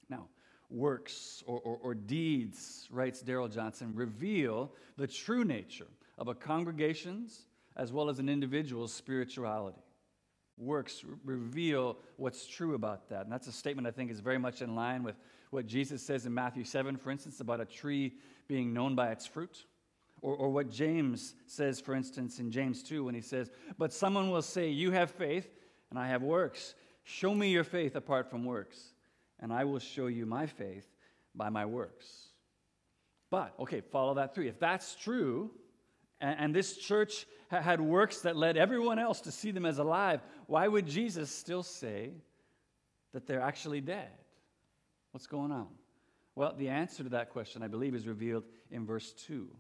Now, 0.09 0.29
works 0.71 1.43
or, 1.47 1.59
or, 1.59 1.79
or 1.83 1.95
deeds, 1.95 2.87
writes 2.93 3.23
Darrell 3.23 3.49
Johnson, 3.49 3.91
reveal 3.93 4.71
the 4.97 5.09
true 5.09 5.45
nature 5.45 5.89
of 6.17 6.29
a 6.29 6.35
congregation's 6.35 7.47
as 7.77 7.93
well 7.93 8.09
as 8.09 8.21
an 8.21 8.29
individual's 8.29 8.95
spirituality. 8.95 9.83
Works 10.59 11.05
reveal 11.25 11.97
what's 12.17 12.47
true 12.47 12.75
about 12.75 13.09
that. 13.09 13.23
And 13.23 13.33
that's 13.33 13.49
a 13.49 13.53
statement 13.53 13.89
I 13.89 13.91
think 13.91 14.13
is 14.13 14.21
very 14.21 14.39
much 14.39 14.63
in 14.63 14.77
line 14.77 15.03
with 15.03 15.17
what 15.51 15.67
Jesus 15.67 16.01
says 16.03 16.25
in 16.25 16.33
Matthew 16.33 16.63
7, 16.63 16.97
for 16.99 17.11
instance, 17.11 17.41
about 17.41 17.61
a 17.61 17.65
tree 17.65 18.13
being 18.47 18.73
known 18.73 18.95
by 18.95 19.11
its 19.11 19.27
fruit. 19.27 19.65
Or, 20.25 20.35
or 20.37 20.49
what 20.49 20.71
James 20.71 21.35
says, 21.47 21.81
for 21.81 21.95
instance, 21.95 22.39
in 22.39 22.51
James 22.51 22.83
2, 22.83 23.05
when 23.05 23.15
he 23.15 23.21
says, 23.21 23.51
But 23.77 23.93
someone 23.93 24.31
will 24.31 24.41
say, 24.41 24.71
You 24.71 24.91
have 24.91 25.11
faith, 25.11 25.47
and 25.91 25.99
I 25.99 26.09
have 26.09 26.23
works. 26.23 26.75
Show 27.03 27.35
me 27.35 27.51
your 27.51 27.63
faith 27.63 27.95
apart 27.95 28.31
from 28.31 28.47
works, 28.47 28.95
and 29.39 29.53
I 29.53 29.65
will 29.65 29.81
show 29.81 30.07
you 30.07 30.25
my 30.25 30.47
faith 30.47 30.89
by 31.35 31.51
my 31.51 31.67
works. 31.67 32.29
But, 33.31 33.53
okay, 33.61 33.83
follow 33.83 34.15
that 34.15 34.35
through. 34.35 34.47
If 34.47 34.59
that's 34.59 34.95
true, 34.95 35.51
and, 36.23 36.41
and 36.41 36.55
this 36.55 36.79
church 36.79 37.27
ha- 37.51 37.61
had 37.61 37.83
works 37.83 38.23
that 38.23 38.35
led 38.35 38.57
everyone 38.57 38.99
else 38.99 39.21
to 39.23 39.31
see 39.31 39.51
them 39.51 39.67
as 39.67 39.77
alive, 39.77 40.23
why 40.47 40.67
would 40.67 40.87
Jesus 40.87 41.31
still 41.31 41.63
say 41.63 42.13
that 43.13 43.27
they're 43.27 43.43
actually 43.43 43.83
dead? 43.83 44.09
What's 45.11 45.27
going 45.27 45.53
on? 45.53 45.69
Well, 46.35 46.55
the 46.57 46.71
answer 46.71 47.03
to 47.03 47.11
that 47.11 47.29
question, 47.29 47.63
I 47.63 47.69
believe, 47.69 47.95
is 47.95 48.07
revealed 48.07 48.45
in 48.71 48.87
verse 48.87 49.13
2. 49.27 49.51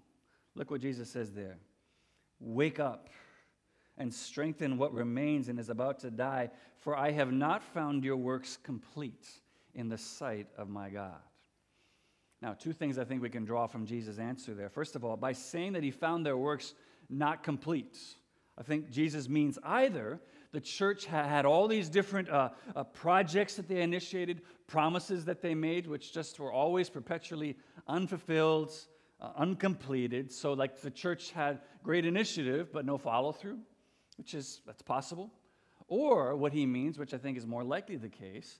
Look 0.54 0.70
what 0.70 0.80
Jesus 0.80 1.10
says 1.10 1.32
there 1.32 1.58
Wake 2.40 2.80
up 2.80 3.08
and 3.96 4.12
strengthen 4.12 4.76
what 4.76 4.92
remains 4.92 5.48
and 5.48 5.58
is 5.58 5.68
about 5.68 6.00
to 6.00 6.10
die, 6.10 6.50
for 6.78 6.96
I 6.96 7.12
have 7.12 7.32
not 7.32 7.62
found 7.62 8.04
your 8.04 8.16
works 8.16 8.58
complete 8.62 9.28
in 9.74 9.88
the 9.88 9.98
sight 9.98 10.48
of 10.58 10.68
my 10.68 10.90
God. 10.90 11.20
Now, 12.42 12.52
two 12.52 12.72
things 12.72 12.98
I 12.98 13.04
think 13.04 13.22
we 13.22 13.30
can 13.30 13.44
draw 13.44 13.66
from 13.66 13.86
Jesus' 13.86 14.18
answer 14.18 14.52
there. 14.52 14.68
First 14.68 14.96
of 14.96 15.04
all, 15.04 15.16
by 15.16 15.32
saying 15.32 15.72
that 15.74 15.82
he 15.82 15.90
found 15.90 16.26
their 16.26 16.36
works 16.36 16.74
not 17.08 17.42
complete, 17.42 17.98
I 18.58 18.62
think 18.62 18.90
Jesus 18.90 19.28
means 19.28 19.58
either 19.62 20.20
the 20.52 20.60
church 20.60 21.06
had 21.06 21.46
all 21.46 21.66
these 21.66 21.88
different 21.88 22.28
uh, 22.28 22.50
uh, 22.76 22.84
projects 22.84 23.54
that 23.56 23.68
they 23.68 23.80
initiated, 23.80 24.42
promises 24.66 25.24
that 25.24 25.40
they 25.40 25.54
made, 25.54 25.86
which 25.86 26.12
just 26.12 26.38
were 26.38 26.52
always 26.52 26.90
perpetually 26.90 27.56
unfulfilled, 27.88 28.72
uh, 29.24 29.30
uncompleted. 29.36 30.32
So, 30.32 30.52
like 30.52 30.80
the 30.80 30.90
church 30.90 31.30
had 31.30 31.60
great 31.82 32.04
initiative, 32.04 32.72
but 32.72 32.84
no 32.84 32.98
follow 32.98 33.32
through, 33.32 33.58
which 34.16 34.34
is, 34.34 34.60
that's 34.66 34.82
possible. 34.82 35.32
Or 35.88 36.36
what 36.36 36.52
he 36.52 36.66
means, 36.66 36.98
which 36.98 37.14
I 37.14 37.18
think 37.18 37.38
is 37.38 37.46
more 37.46 37.64
likely 37.64 37.96
the 37.96 38.08
case, 38.08 38.58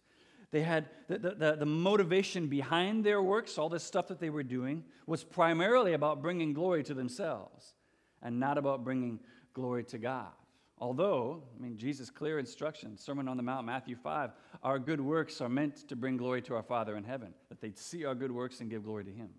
they 0.50 0.62
had 0.62 0.88
the, 1.09 1.18
the, 1.18 1.56
the, 1.56 1.66
motivation 1.66 2.47
behind 2.47 3.02
their 3.04 3.21
works, 3.21 3.59
all 3.59 3.68
this 3.68 3.83
stuff 3.83 4.09
that 4.09 4.21
they 4.21 4.30
were 4.30 4.42
doing, 4.42 4.85
was 5.06 5.25
primarily 5.25 5.94
about 5.94 6.23
bringing 6.23 6.52
glory 6.52 6.85
to 6.85 6.94
themselves 6.94 7.75
and 8.23 8.38
not 8.38 8.56
about 8.56 8.85
bringing 8.85 9.18
glory 9.52 9.85
to 9.85 9.99
God. 9.99 10.30
Although, 10.78 11.42
I 11.59 11.62
mean, 11.62 11.76
Jesus' 11.76 12.11
clear 12.11 12.38
instruction, 12.38 12.97
Sermon 12.97 13.26
on 13.26 13.37
the 13.37 13.42
Mount, 13.42 13.66
Matthew 13.66 13.97
5, 13.97 14.30
our 14.62 14.78
good 14.78 15.00
works 15.00 15.40
are 15.40 15.49
meant 15.49 15.88
to 15.88 15.97
bring 15.97 16.16
glory 16.16 16.42
to 16.42 16.54
our 16.54 16.62
Father 16.62 16.97
in 16.97 17.04
heaven, 17.04 17.35
that 17.49 17.61
they'd 17.61 17.78
see 17.78 18.04
our 18.04 18.14
good 18.14 18.30
works 18.33 18.61
and 18.61 18.71
give 18.71 18.85
glory 18.85 19.04
to 19.04 19.12
Him. 19.12 19.30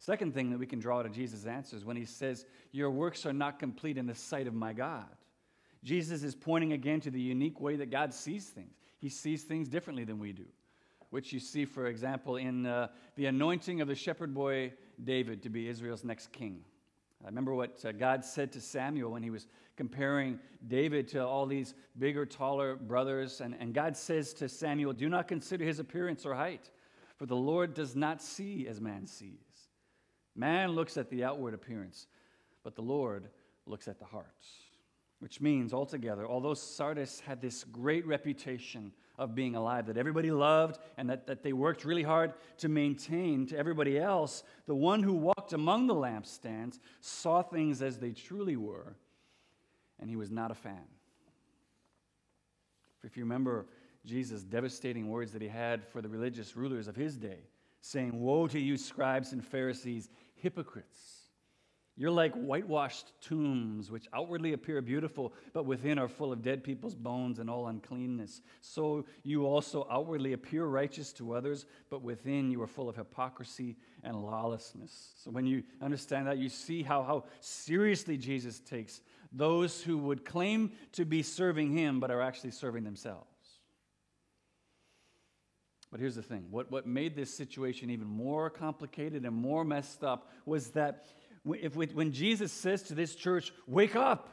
Second 0.00 0.32
thing 0.32 0.48
that 0.50 0.58
we 0.58 0.66
can 0.66 0.80
draw 0.80 1.00
of 1.00 1.12
Jesus' 1.12 1.44
answers 1.44 1.84
when 1.84 1.94
he 1.94 2.06
says, 2.06 2.46
Your 2.72 2.90
works 2.90 3.26
are 3.26 3.34
not 3.34 3.58
complete 3.58 3.98
in 3.98 4.06
the 4.06 4.14
sight 4.14 4.46
of 4.46 4.54
my 4.54 4.72
God. 4.72 5.04
Jesus 5.84 6.22
is 6.22 6.34
pointing 6.34 6.72
again 6.72 7.00
to 7.00 7.10
the 7.10 7.20
unique 7.20 7.60
way 7.60 7.76
that 7.76 7.90
God 7.90 8.14
sees 8.14 8.46
things. 8.46 8.72
He 8.98 9.10
sees 9.10 9.44
things 9.44 9.68
differently 9.68 10.04
than 10.04 10.18
we 10.18 10.32
do, 10.32 10.46
which 11.10 11.34
you 11.34 11.38
see, 11.38 11.66
for 11.66 11.86
example, 11.86 12.36
in 12.36 12.64
uh, 12.64 12.88
the 13.16 13.26
anointing 13.26 13.82
of 13.82 13.88
the 13.88 13.94
shepherd 13.94 14.32
boy 14.32 14.72
David 15.04 15.42
to 15.42 15.50
be 15.50 15.68
Israel's 15.68 16.02
next 16.02 16.32
king. 16.32 16.64
I 17.22 17.26
remember 17.26 17.54
what 17.54 17.84
uh, 17.84 17.92
God 17.92 18.24
said 18.24 18.52
to 18.52 18.60
Samuel 18.60 19.12
when 19.12 19.22
he 19.22 19.28
was 19.28 19.46
comparing 19.76 20.38
David 20.66 21.08
to 21.08 21.26
all 21.26 21.44
these 21.44 21.74
bigger, 21.98 22.24
taller 22.24 22.74
brothers. 22.76 23.42
And, 23.42 23.54
and 23.60 23.74
God 23.74 23.98
says 23.98 24.32
to 24.34 24.48
Samuel, 24.48 24.94
Do 24.94 25.10
not 25.10 25.28
consider 25.28 25.64
his 25.66 25.78
appearance 25.78 26.24
or 26.24 26.34
height, 26.34 26.70
for 27.18 27.26
the 27.26 27.36
Lord 27.36 27.74
does 27.74 27.94
not 27.94 28.22
see 28.22 28.66
as 28.66 28.80
man 28.80 29.06
sees. 29.06 29.49
Man 30.40 30.70
looks 30.70 30.96
at 30.96 31.10
the 31.10 31.22
outward 31.22 31.52
appearance, 31.52 32.06
but 32.64 32.74
the 32.74 32.80
Lord 32.80 33.28
looks 33.66 33.88
at 33.88 33.98
the 33.98 34.06
heart. 34.06 34.46
Which 35.18 35.38
means, 35.38 35.74
altogether, 35.74 36.26
although 36.26 36.54
Sardis 36.54 37.20
had 37.20 37.42
this 37.42 37.62
great 37.64 38.06
reputation 38.06 38.92
of 39.18 39.34
being 39.34 39.54
alive 39.54 39.84
that 39.88 39.98
everybody 39.98 40.30
loved 40.30 40.78
and 40.96 41.10
that, 41.10 41.26
that 41.26 41.42
they 41.42 41.52
worked 41.52 41.84
really 41.84 42.02
hard 42.02 42.32
to 42.56 42.70
maintain 42.70 43.46
to 43.48 43.58
everybody 43.58 43.98
else, 43.98 44.42
the 44.66 44.74
one 44.74 45.02
who 45.02 45.12
walked 45.12 45.52
among 45.52 45.88
the 45.88 45.94
lampstands 45.94 46.78
saw 47.02 47.42
things 47.42 47.82
as 47.82 47.98
they 47.98 48.12
truly 48.12 48.56
were, 48.56 48.96
and 49.98 50.08
he 50.08 50.16
was 50.16 50.30
not 50.30 50.50
a 50.50 50.54
fan. 50.54 50.88
If 53.04 53.18
you 53.18 53.24
remember 53.24 53.66
Jesus' 54.06 54.42
devastating 54.42 55.10
words 55.10 55.32
that 55.32 55.42
he 55.42 55.48
had 55.48 55.86
for 55.86 56.00
the 56.00 56.08
religious 56.08 56.56
rulers 56.56 56.88
of 56.88 56.96
his 56.96 57.18
day, 57.18 57.40
saying, 57.80 58.18
Woe 58.18 58.46
to 58.48 58.58
you, 58.58 58.76
scribes 58.76 59.32
and 59.32 59.44
Pharisees, 59.44 60.08
hypocrites! 60.34 61.20
You're 62.00 62.10
like 62.10 62.32
whitewashed 62.34 63.12
tombs, 63.20 63.90
which 63.90 64.08
outwardly 64.14 64.54
appear 64.54 64.80
beautiful, 64.80 65.34
but 65.52 65.66
within 65.66 65.98
are 65.98 66.08
full 66.08 66.32
of 66.32 66.40
dead 66.40 66.64
people's 66.64 66.94
bones 66.94 67.38
and 67.38 67.50
all 67.50 67.66
uncleanness. 67.66 68.40
So 68.62 69.04
you 69.22 69.44
also 69.44 69.86
outwardly 69.90 70.32
appear 70.32 70.64
righteous 70.64 71.12
to 71.14 71.34
others, 71.34 71.66
but 71.90 72.00
within 72.00 72.50
you 72.50 72.62
are 72.62 72.66
full 72.66 72.88
of 72.88 72.96
hypocrisy 72.96 73.76
and 74.02 74.16
lawlessness. 74.16 75.12
So 75.22 75.30
when 75.30 75.44
you 75.44 75.62
understand 75.82 76.26
that, 76.26 76.38
you 76.38 76.48
see 76.48 76.82
how, 76.82 77.02
how 77.02 77.24
seriously 77.40 78.16
Jesus 78.16 78.60
takes 78.60 79.02
those 79.30 79.82
who 79.82 79.98
would 79.98 80.24
claim 80.24 80.72
to 80.92 81.04
be 81.04 81.22
serving 81.22 81.76
him, 81.76 82.00
but 82.00 82.10
are 82.10 82.22
actually 82.22 82.52
serving 82.52 82.84
themselves. 82.84 83.29
But 85.90 86.00
here's 86.00 86.14
the 86.14 86.22
thing 86.22 86.46
what, 86.50 86.70
what 86.70 86.86
made 86.86 87.16
this 87.16 87.34
situation 87.34 87.90
even 87.90 88.06
more 88.06 88.48
complicated 88.50 89.24
and 89.24 89.34
more 89.34 89.64
messed 89.64 90.04
up 90.04 90.30
was 90.46 90.70
that 90.70 91.06
if 91.44 91.74
we, 91.74 91.86
when 91.86 92.12
Jesus 92.12 92.52
says 92.52 92.82
to 92.84 92.94
this 92.94 93.14
church, 93.14 93.52
wake 93.66 93.96
up, 93.96 94.28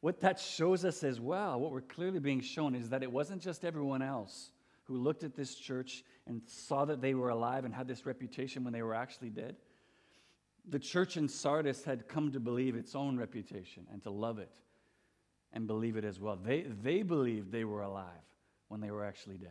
what 0.00 0.20
that 0.20 0.38
shows 0.38 0.84
us 0.84 1.04
as 1.04 1.20
well, 1.20 1.60
what 1.60 1.72
we're 1.72 1.80
clearly 1.80 2.20
being 2.20 2.40
shown 2.40 2.74
is 2.74 2.88
that 2.90 3.02
it 3.02 3.12
wasn't 3.12 3.42
just 3.42 3.64
everyone 3.64 4.02
else 4.02 4.50
who 4.84 4.96
looked 4.96 5.24
at 5.24 5.36
this 5.36 5.54
church 5.54 6.02
and 6.26 6.42
saw 6.46 6.84
that 6.84 7.00
they 7.00 7.14
were 7.14 7.28
alive 7.28 7.64
and 7.64 7.74
had 7.74 7.86
this 7.86 8.06
reputation 8.06 8.64
when 8.64 8.72
they 8.72 8.82
were 8.82 8.94
actually 8.94 9.30
dead. 9.30 9.56
The 10.68 10.78
church 10.78 11.16
in 11.16 11.28
Sardis 11.28 11.84
had 11.84 12.08
come 12.08 12.32
to 12.32 12.40
believe 12.40 12.76
its 12.76 12.94
own 12.94 13.16
reputation 13.16 13.86
and 13.92 14.02
to 14.02 14.10
love 14.10 14.38
it 14.38 14.58
and 15.52 15.66
believe 15.66 15.96
it 15.96 16.04
as 16.04 16.18
well. 16.18 16.36
They, 16.36 16.62
they 16.62 17.02
believed 17.02 17.52
they 17.52 17.64
were 17.64 17.82
alive 17.82 18.06
when 18.68 18.80
they 18.80 18.90
were 18.90 19.04
actually 19.04 19.36
dead. 19.36 19.50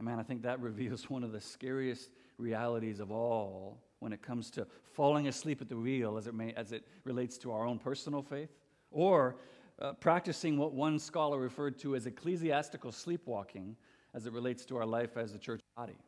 And 0.00 0.06
man, 0.06 0.18
I 0.18 0.22
think 0.22 0.42
that 0.42 0.58
reveals 0.62 1.10
one 1.10 1.22
of 1.22 1.30
the 1.30 1.40
scariest 1.40 2.10
realities 2.38 3.00
of 3.00 3.12
all 3.12 3.78
when 3.98 4.14
it 4.14 4.22
comes 4.22 4.50
to 4.52 4.66
falling 4.94 5.28
asleep 5.28 5.60
at 5.60 5.68
the 5.68 5.76
wheel 5.76 6.16
as 6.16 6.26
it, 6.26 6.34
may, 6.34 6.54
as 6.54 6.72
it 6.72 6.84
relates 7.04 7.36
to 7.36 7.52
our 7.52 7.66
own 7.66 7.78
personal 7.78 8.22
faith, 8.22 8.48
or 8.90 9.36
uh, 9.78 9.92
practicing 9.92 10.56
what 10.56 10.72
one 10.72 10.98
scholar 10.98 11.38
referred 11.38 11.78
to 11.78 11.94
as 11.94 12.06
ecclesiastical 12.06 12.90
sleepwalking 12.90 13.76
as 14.14 14.24
it 14.24 14.32
relates 14.32 14.64
to 14.64 14.78
our 14.78 14.86
life 14.86 15.18
as 15.18 15.34
a 15.34 15.38
church 15.38 15.60
body. 15.76 15.98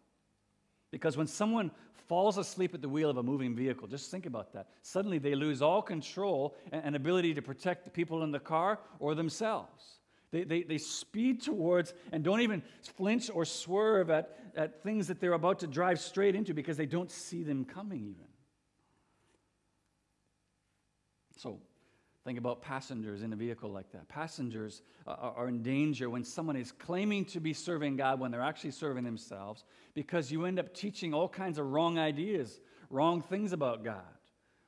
Because 0.91 1.19
when 1.19 1.27
someone 1.27 1.71
falls 2.09 2.39
asleep 2.39 2.75
at 2.75 2.81
the 2.81 2.89
wheel 2.89 3.11
of 3.11 3.19
a 3.19 3.23
moving 3.23 3.55
vehicle, 3.55 3.87
just 3.87 4.11
think 4.11 4.25
about 4.25 4.55
that. 4.55 4.69
Suddenly 4.81 5.19
they 5.19 5.35
lose 5.35 5.61
all 5.61 5.83
control 5.83 6.57
and 6.73 6.97
ability 6.97 7.35
to 7.35 7.43
protect 7.43 7.85
the 7.85 7.91
people 7.91 8.23
in 8.23 8.31
the 8.31 8.41
car 8.41 8.79
or 8.99 9.15
themselves. 9.15 9.99
They, 10.33 10.45
they, 10.45 10.63
they 10.63 10.79
speed 10.79 11.43
towards 11.43 11.95
and 12.11 12.25
don't 12.25 12.41
even 12.41 12.63
flinch 12.97 13.31
or 13.33 13.45
swerve 13.45 14.11
at, 14.11 14.37
at 14.57 14.83
things 14.83 15.07
that 15.09 15.21
they're 15.21 15.35
about 15.35 15.61
to 15.61 15.67
drive 15.67 16.01
straight 16.01 16.35
into 16.35 16.55
because 16.55 16.77
they 16.77 16.87
don't 16.87 17.11
see 17.11 17.43
them 17.43 17.65
coming, 17.65 18.01
even. 18.01 18.27
So, 21.37 21.61
think 22.25 22.39
about 22.39 22.63
passengers 22.63 23.23
in 23.23 23.33
a 23.33 23.37
vehicle 23.37 23.71
like 23.71 23.91
that. 23.93 24.09
Passengers 24.09 24.83
uh, 25.07 25.11
are, 25.11 25.33
are 25.33 25.49
in 25.49 25.63
danger 25.63 26.09
when 26.09 26.25
someone 26.25 26.57
is 26.57 26.73
claiming 26.73 27.25
to 27.27 27.41
be 27.41 27.53
serving 27.53 27.97
God 27.97 28.19
when 28.19 28.31
they're 28.31 28.41
actually 28.41 28.71
serving 28.71 29.05
themselves 29.05 29.65
because 29.95 30.33
you 30.33 30.47
end 30.47 30.59
up 30.59 30.73
teaching 30.73 31.13
all 31.13 31.29
kinds 31.29 31.59
of 31.59 31.67
wrong 31.67 31.99
ideas 31.99 32.61
wrong 32.93 33.23
things 33.23 33.53
about 33.53 33.83
God, 33.83 34.05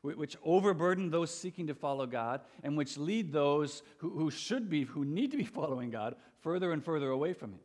which 0.04 0.37
overburden 0.44 1.11
those 1.11 1.32
seeking 1.32 1.66
to 1.68 1.75
follow 1.75 2.06
God, 2.06 2.42
and 2.62 2.76
which 2.76 2.99
lead 2.99 3.32
those 3.32 3.82
who, 3.99 4.11
who 4.11 4.30
should 4.30 4.68
be, 4.68 4.84
who 4.84 5.04
need 5.04 5.30
to 5.30 5.38
be 5.38 5.44
following 5.44 5.90
God, 5.90 6.14
further 6.42 6.73
and 6.73 6.84
further 6.84 7.08
away 7.08 7.32
from 7.32 7.52
Him. 7.52 7.61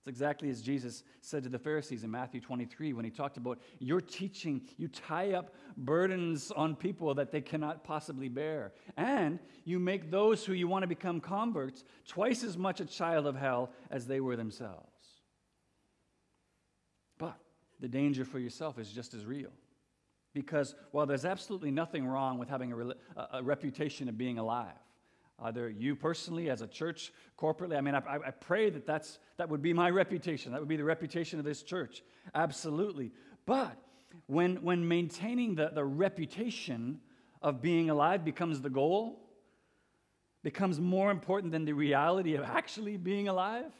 It's 0.00 0.08
exactly 0.08 0.50
as 0.50 0.60
Jesus 0.62 1.02
said 1.20 1.42
to 1.44 1.48
the 1.48 1.58
Pharisees 1.58 2.04
in 2.04 2.10
Matthew 2.12 2.40
23 2.40 2.92
when 2.92 3.04
he 3.04 3.10
talked 3.10 3.38
about 3.38 3.58
your 3.80 4.00
teaching, 4.00 4.62
you 4.76 4.86
tie 4.86 5.32
up 5.32 5.52
burdens 5.76 6.52
on 6.52 6.76
people 6.76 7.12
that 7.14 7.32
they 7.32 7.40
cannot 7.40 7.82
possibly 7.82 8.28
bear. 8.28 8.72
And 8.96 9.40
you 9.64 9.80
make 9.80 10.12
those 10.12 10.44
who 10.44 10.52
you 10.52 10.68
want 10.68 10.84
to 10.84 10.86
become 10.86 11.20
converts 11.20 11.82
twice 12.06 12.44
as 12.44 12.56
much 12.56 12.80
a 12.80 12.84
child 12.84 13.26
of 13.26 13.34
hell 13.34 13.70
as 13.90 14.06
they 14.06 14.20
were 14.20 14.36
themselves. 14.36 14.86
But 17.18 17.36
the 17.80 17.88
danger 17.88 18.24
for 18.24 18.38
yourself 18.38 18.78
is 18.78 18.92
just 18.92 19.12
as 19.12 19.24
real. 19.26 19.50
Because 20.36 20.74
while 20.90 21.06
there's 21.06 21.24
absolutely 21.24 21.70
nothing 21.70 22.06
wrong 22.06 22.36
with 22.36 22.50
having 22.50 22.70
a, 22.70 23.26
a 23.38 23.42
reputation 23.42 24.06
of 24.06 24.18
being 24.18 24.36
alive, 24.36 24.76
either 25.38 25.70
you 25.70 25.96
personally, 25.96 26.50
as 26.50 26.60
a 26.60 26.66
church, 26.66 27.10
corporately. 27.38 27.74
I 27.74 27.80
mean, 27.80 27.94
I, 27.94 28.02
I, 28.26 28.30
pray 28.32 28.68
that 28.68 28.86
that's, 28.86 29.18
that 29.38 29.48
would 29.48 29.62
be 29.62 29.72
my 29.72 29.88
reputation. 29.88 30.52
That 30.52 30.60
would 30.60 30.68
be 30.68 30.76
the 30.76 30.84
reputation 30.84 31.38
of 31.38 31.46
this 31.46 31.62
church. 31.62 32.02
Absolutely. 32.34 33.12
But 33.46 33.78
when, 34.26 34.56
when 34.56 34.86
maintaining 34.86 35.54
the, 35.54 35.70
the 35.72 35.86
reputation 35.86 37.00
of 37.40 37.62
being 37.62 37.88
alive 37.88 38.22
becomes 38.22 38.60
the 38.60 38.68
goal, 38.68 39.18
becomes 40.42 40.78
more 40.78 41.10
important 41.10 41.50
than 41.50 41.64
the 41.64 41.72
reality 41.72 42.34
of 42.34 42.44
actually 42.44 42.98
being 42.98 43.28
alive, 43.28 43.72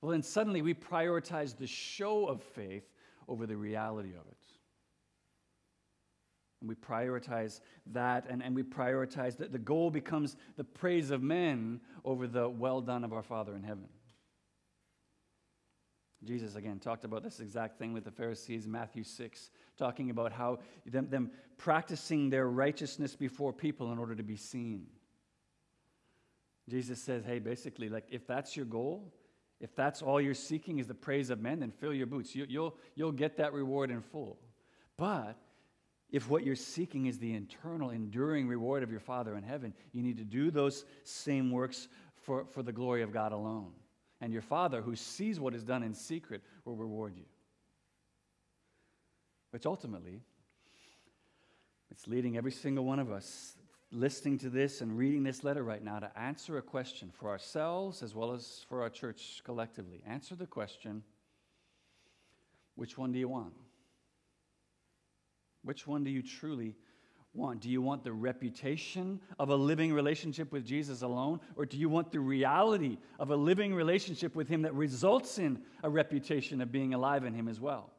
well, 0.00 0.10
then 0.10 0.24
suddenly 0.24 0.60
we 0.60 0.74
prioritize 0.74 1.56
the 1.56 1.68
show 1.68 2.26
of 2.26 2.42
faith 2.42 2.82
over 3.28 3.46
the 3.46 3.56
reality 3.56 4.10
of 4.10 4.26
it. 4.28 4.41
And 6.62 6.68
we 6.68 6.76
prioritize 6.76 7.60
that, 7.92 8.24
and, 8.30 8.40
and 8.40 8.54
we 8.54 8.62
prioritize 8.62 9.36
that 9.38 9.50
the 9.50 9.58
goal 9.58 9.90
becomes 9.90 10.36
the 10.56 10.62
praise 10.62 11.10
of 11.10 11.20
men 11.20 11.80
over 12.04 12.28
the 12.28 12.48
well 12.48 12.80
done 12.80 13.02
of 13.02 13.12
our 13.12 13.24
Father 13.24 13.56
in 13.56 13.64
heaven. 13.64 13.88
Jesus, 16.24 16.54
again, 16.54 16.78
talked 16.78 17.02
about 17.04 17.24
this 17.24 17.40
exact 17.40 17.80
thing 17.80 17.92
with 17.92 18.04
the 18.04 18.12
Pharisees 18.12 18.68
Matthew 18.68 19.02
6, 19.02 19.50
talking 19.76 20.10
about 20.10 20.32
how 20.32 20.60
them, 20.86 21.10
them 21.10 21.32
practicing 21.58 22.30
their 22.30 22.48
righteousness 22.48 23.16
before 23.16 23.52
people 23.52 23.90
in 23.90 23.98
order 23.98 24.14
to 24.14 24.22
be 24.22 24.36
seen. 24.36 24.86
Jesus 26.70 27.02
says, 27.02 27.24
hey, 27.24 27.40
basically, 27.40 27.88
like, 27.88 28.06
if 28.08 28.24
that's 28.24 28.56
your 28.56 28.66
goal, 28.66 29.12
if 29.58 29.74
that's 29.74 30.00
all 30.00 30.20
you're 30.20 30.32
seeking 30.32 30.78
is 30.78 30.86
the 30.86 30.94
praise 30.94 31.28
of 31.28 31.40
men, 31.40 31.58
then 31.58 31.72
fill 31.72 31.92
your 31.92 32.06
boots. 32.06 32.36
You, 32.36 32.46
you'll, 32.48 32.76
you'll 32.94 33.10
get 33.10 33.36
that 33.38 33.52
reward 33.52 33.90
in 33.90 34.00
full. 34.00 34.38
But 34.96 35.36
if 36.12 36.28
what 36.28 36.44
you're 36.44 36.54
seeking 36.54 37.06
is 37.06 37.18
the 37.18 37.34
internal, 37.34 37.90
enduring 37.90 38.46
reward 38.46 38.82
of 38.82 38.90
your 38.90 39.00
Father 39.00 39.34
in 39.34 39.42
heaven, 39.42 39.72
you 39.92 40.02
need 40.02 40.18
to 40.18 40.24
do 40.24 40.50
those 40.50 40.84
same 41.04 41.50
works 41.50 41.88
for, 42.14 42.44
for 42.52 42.62
the 42.62 42.72
glory 42.72 43.02
of 43.02 43.12
God 43.12 43.32
alone. 43.32 43.72
And 44.20 44.32
your 44.32 44.42
Father, 44.42 44.82
who 44.82 44.94
sees 44.94 45.40
what 45.40 45.54
is 45.54 45.64
done 45.64 45.82
in 45.82 45.94
secret, 45.94 46.42
will 46.66 46.76
reward 46.76 47.14
you. 47.16 47.24
Which 49.50 49.64
ultimately, 49.64 50.20
it's 51.90 52.06
leading 52.06 52.36
every 52.36 52.52
single 52.52 52.84
one 52.84 52.98
of 52.98 53.10
us 53.10 53.56
listening 53.90 54.38
to 54.38 54.48
this 54.48 54.80
and 54.80 54.96
reading 54.96 55.22
this 55.22 55.44
letter 55.44 55.62
right 55.62 55.82
now 55.82 55.98
to 55.98 56.18
answer 56.18 56.56
a 56.56 56.62
question 56.62 57.10
for 57.12 57.28
ourselves 57.28 58.02
as 58.02 58.14
well 58.14 58.32
as 58.32 58.64
for 58.68 58.82
our 58.82 58.88
church 58.88 59.42
collectively. 59.44 60.02
Answer 60.06 60.34
the 60.34 60.46
question 60.46 61.02
which 62.74 62.96
one 62.96 63.12
do 63.12 63.18
you 63.18 63.28
want? 63.28 63.52
Which 65.62 65.86
one 65.86 66.04
do 66.04 66.10
you 66.10 66.22
truly 66.22 66.74
want? 67.34 67.60
Do 67.60 67.70
you 67.70 67.80
want 67.80 68.04
the 68.04 68.12
reputation 68.12 69.20
of 69.38 69.50
a 69.50 69.56
living 69.56 69.92
relationship 69.92 70.52
with 70.52 70.64
Jesus 70.64 71.02
alone? 71.02 71.40
Or 71.56 71.64
do 71.64 71.76
you 71.76 71.88
want 71.88 72.12
the 72.12 72.20
reality 72.20 72.98
of 73.18 73.30
a 73.30 73.36
living 73.36 73.74
relationship 73.74 74.34
with 74.34 74.48
Him 74.48 74.62
that 74.62 74.74
results 74.74 75.38
in 75.38 75.62
a 75.82 75.90
reputation 75.90 76.60
of 76.60 76.72
being 76.72 76.94
alive 76.94 77.24
in 77.24 77.34
Him 77.34 77.48
as 77.48 77.60
well? 77.60 77.90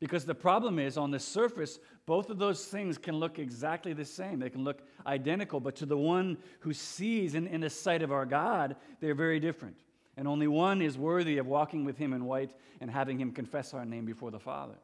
Because 0.00 0.24
the 0.26 0.34
problem 0.34 0.78
is, 0.78 0.98
on 0.98 1.10
the 1.10 1.20
surface, 1.20 1.78
both 2.04 2.28
of 2.28 2.38
those 2.38 2.66
things 2.66 2.98
can 2.98 3.16
look 3.16 3.38
exactly 3.38 3.92
the 3.92 4.04
same. 4.04 4.40
They 4.40 4.50
can 4.50 4.64
look 4.64 4.82
identical, 5.06 5.60
but 5.60 5.76
to 5.76 5.86
the 5.86 5.96
one 5.96 6.36
who 6.60 6.74
sees 6.74 7.34
in, 7.34 7.46
in 7.46 7.60
the 7.60 7.70
sight 7.70 8.02
of 8.02 8.12
our 8.12 8.26
God, 8.26 8.76
they're 9.00 9.14
very 9.14 9.40
different. 9.40 9.76
And 10.16 10.28
only 10.28 10.46
one 10.46 10.82
is 10.82 10.98
worthy 10.98 11.38
of 11.38 11.46
walking 11.46 11.84
with 11.84 11.96
Him 11.96 12.12
in 12.12 12.24
white 12.24 12.52
and 12.80 12.90
having 12.90 13.18
Him 13.18 13.30
confess 13.30 13.72
our 13.72 13.84
name 13.84 14.04
before 14.04 14.30
the 14.30 14.38
Father. 14.38 14.74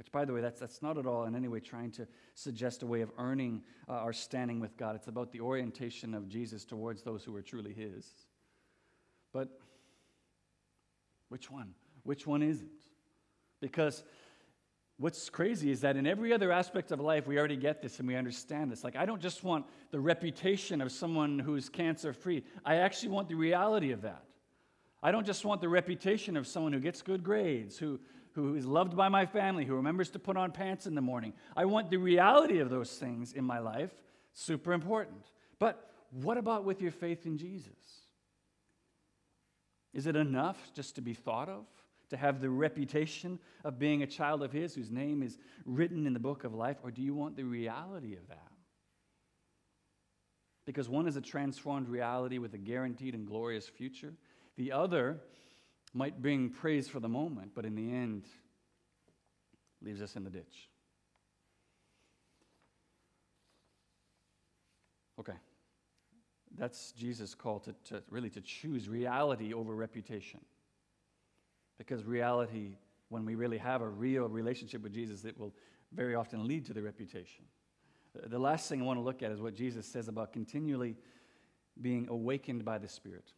Which, 0.00 0.10
by 0.10 0.24
the 0.24 0.32
way, 0.32 0.40
that's, 0.40 0.58
that's 0.58 0.80
not 0.80 0.96
at 0.96 1.04
all 1.04 1.24
in 1.24 1.36
any 1.36 1.46
way 1.46 1.60
trying 1.60 1.90
to 1.90 2.08
suggest 2.34 2.82
a 2.82 2.86
way 2.86 3.02
of 3.02 3.10
earning 3.18 3.60
uh, 3.86 3.92
our 3.92 4.14
standing 4.14 4.58
with 4.58 4.74
God. 4.78 4.96
It's 4.96 5.08
about 5.08 5.30
the 5.30 5.40
orientation 5.40 6.14
of 6.14 6.26
Jesus 6.26 6.64
towards 6.64 7.02
those 7.02 7.22
who 7.22 7.36
are 7.36 7.42
truly 7.42 7.74
His. 7.74 8.10
But 9.30 9.60
which 11.28 11.50
one? 11.50 11.74
Which 12.04 12.26
one 12.26 12.42
isn't? 12.42 12.70
Because 13.60 14.02
what's 14.96 15.28
crazy 15.28 15.70
is 15.70 15.82
that 15.82 15.98
in 15.98 16.06
every 16.06 16.32
other 16.32 16.50
aspect 16.50 16.92
of 16.92 17.00
life, 17.00 17.26
we 17.26 17.38
already 17.38 17.58
get 17.58 17.82
this 17.82 17.98
and 17.98 18.08
we 18.08 18.16
understand 18.16 18.72
this. 18.72 18.82
Like, 18.82 18.96
I 18.96 19.04
don't 19.04 19.20
just 19.20 19.44
want 19.44 19.66
the 19.90 20.00
reputation 20.00 20.80
of 20.80 20.90
someone 20.92 21.38
who's 21.38 21.68
cancer 21.68 22.14
free, 22.14 22.42
I 22.64 22.76
actually 22.76 23.10
want 23.10 23.28
the 23.28 23.34
reality 23.34 23.92
of 23.92 24.00
that. 24.00 24.24
I 25.02 25.12
don't 25.12 25.26
just 25.26 25.44
want 25.44 25.60
the 25.60 25.68
reputation 25.68 26.36
of 26.36 26.46
someone 26.46 26.72
who 26.72 26.80
gets 26.80 27.00
good 27.00 27.22
grades, 27.24 27.78
who, 27.78 28.00
who 28.34 28.54
is 28.54 28.66
loved 28.66 28.96
by 28.96 29.08
my 29.08 29.26
family, 29.26 29.64
who 29.64 29.74
remembers 29.74 30.10
to 30.10 30.18
put 30.18 30.36
on 30.36 30.52
pants 30.52 30.86
in 30.86 30.94
the 30.94 31.00
morning. 31.00 31.32
I 31.56 31.64
want 31.64 31.90
the 31.90 31.96
reality 31.96 32.58
of 32.58 32.70
those 32.70 32.90
things 32.96 33.32
in 33.32 33.44
my 33.44 33.58
life. 33.58 33.90
Super 34.32 34.72
important. 34.72 35.30
But 35.58 35.90
what 36.10 36.38
about 36.38 36.64
with 36.64 36.80
your 36.80 36.92
faith 36.92 37.26
in 37.26 37.38
Jesus? 37.38 37.72
Is 39.92 40.06
it 40.06 40.16
enough 40.16 40.72
just 40.74 40.94
to 40.96 41.00
be 41.00 41.14
thought 41.14 41.48
of? 41.48 41.64
To 42.10 42.16
have 42.16 42.40
the 42.40 42.50
reputation 42.50 43.38
of 43.64 43.78
being 43.78 44.02
a 44.02 44.06
child 44.06 44.42
of 44.42 44.52
His 44.52 44.74
whose 44.74 44.90
name 44.90 45.22
is 45.22 45.38
written 45.64 46.06
in 46.06 46.12
the 46.12 46.20
book 46.20 46.44
of 46.44 46.54
life? 46.54 46.78
Or 46.82 46.90
do 46.90 47.02
you 47.02 47.14
want 47.14 47.36
the 47.36 47.44
reality 47.44 48.14
of 48.14 48.26
that? 48.28 48.50
Because 50.66 50.88
one 50.88 51.06
is 51.08 51.16
a 51.16 51.20
transformed 51.20 51.88
reality 51.88 52.38
with 52.38 52.54
a 52.54 52.58
guaranteed 52.58 53.14
and 53.14 53.26
glorious 53.26 53.68
future, 53.68 54.12
the 54.56 54.72
other 54.72 55.20
might 55.92 56.20
bring 56.20 56.50
praise 56.50 56.88
for 56.88 57.00
the 57.00 57.08
moment, 57.08 57.52
but 57.54 57.64
in 57.64 57.74
the 57.74 57.90
end, 57.92 58.24
leaves 59.82 60.02
us 60.02 60.16
in 60.16 60.24
the 60.24 60.30
ditch. 60.30 60.68
Okay. 65.18 65.36
That's 66.56 66.92
Jesus' 66.92 67.34
call 67.34 67.60
to, 67.60 67.74
to 67.84 68.02
really 68.10 68.30
to 68.30 68.40
choose 68.40 68.88
reality 68.88 69.52
over 69.52 69.74
reputation. 69.74 70.40
Because 71.78 72.04
reality, 72.04 72.76
when 73.08 73.24
we 73.24 73.34
really 73.34 73.58
have 73.58 73.82
a 73.82 73.88
real 73.88 74.28
relationship 74.28 74.82
with 74.82 74.92
Jesus, 74.92 75.24
it 75.24 75.38
will 75.38 75.54
very 75.92 76.14
often 76.14 76.46
lead 76.46 76.66
to 76.66 76.72
the 76.72 76.82
reputation. 76.82 77.44
Uh, 78.16 78.28
the 78.28 78.38
last 78.38 78.68
thing 78.68 78.80
I 78.80 78.84
want 78.84 78.98
to 78.98 79.02
look 79.02 79.22
at 79.22 79.30
is 79.30 79.40
what 79.40 79.54
Jesus 79.54 79.86
says 79.86 80.08
about 80.08 80.32
continually 80.32 80.96
being 81.80 82.08
awakened 82.08 82.64
by 82.64 82.78
the 82.78 82.88
Spirit 82.88 83.32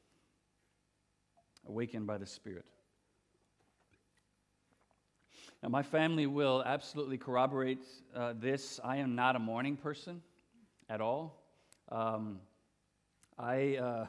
awakened 1.66 2.06
by 2.06 2.18
the 2.18 2.26
Spirit. 2.26 2.66
Now, 5.62 5.68
my 5.68 5.82
family 5.82 6.26
will 6.26 6.62
absolutely 6.66 7.18
corroborate 7.18 7.84
uh, 8.16 8.34
this. 8.36 8.80
I 8.82 8.96
am 8.96 9.14
not 9.14 9.36
a 9.36 9.38
morning 9.38 9.76
person 9.76 10.20
at 10.90 11.00
all. 11.00 11.40
Um, 11.88 12.40
I, 13.38 13.76
uh, 13.76 14.06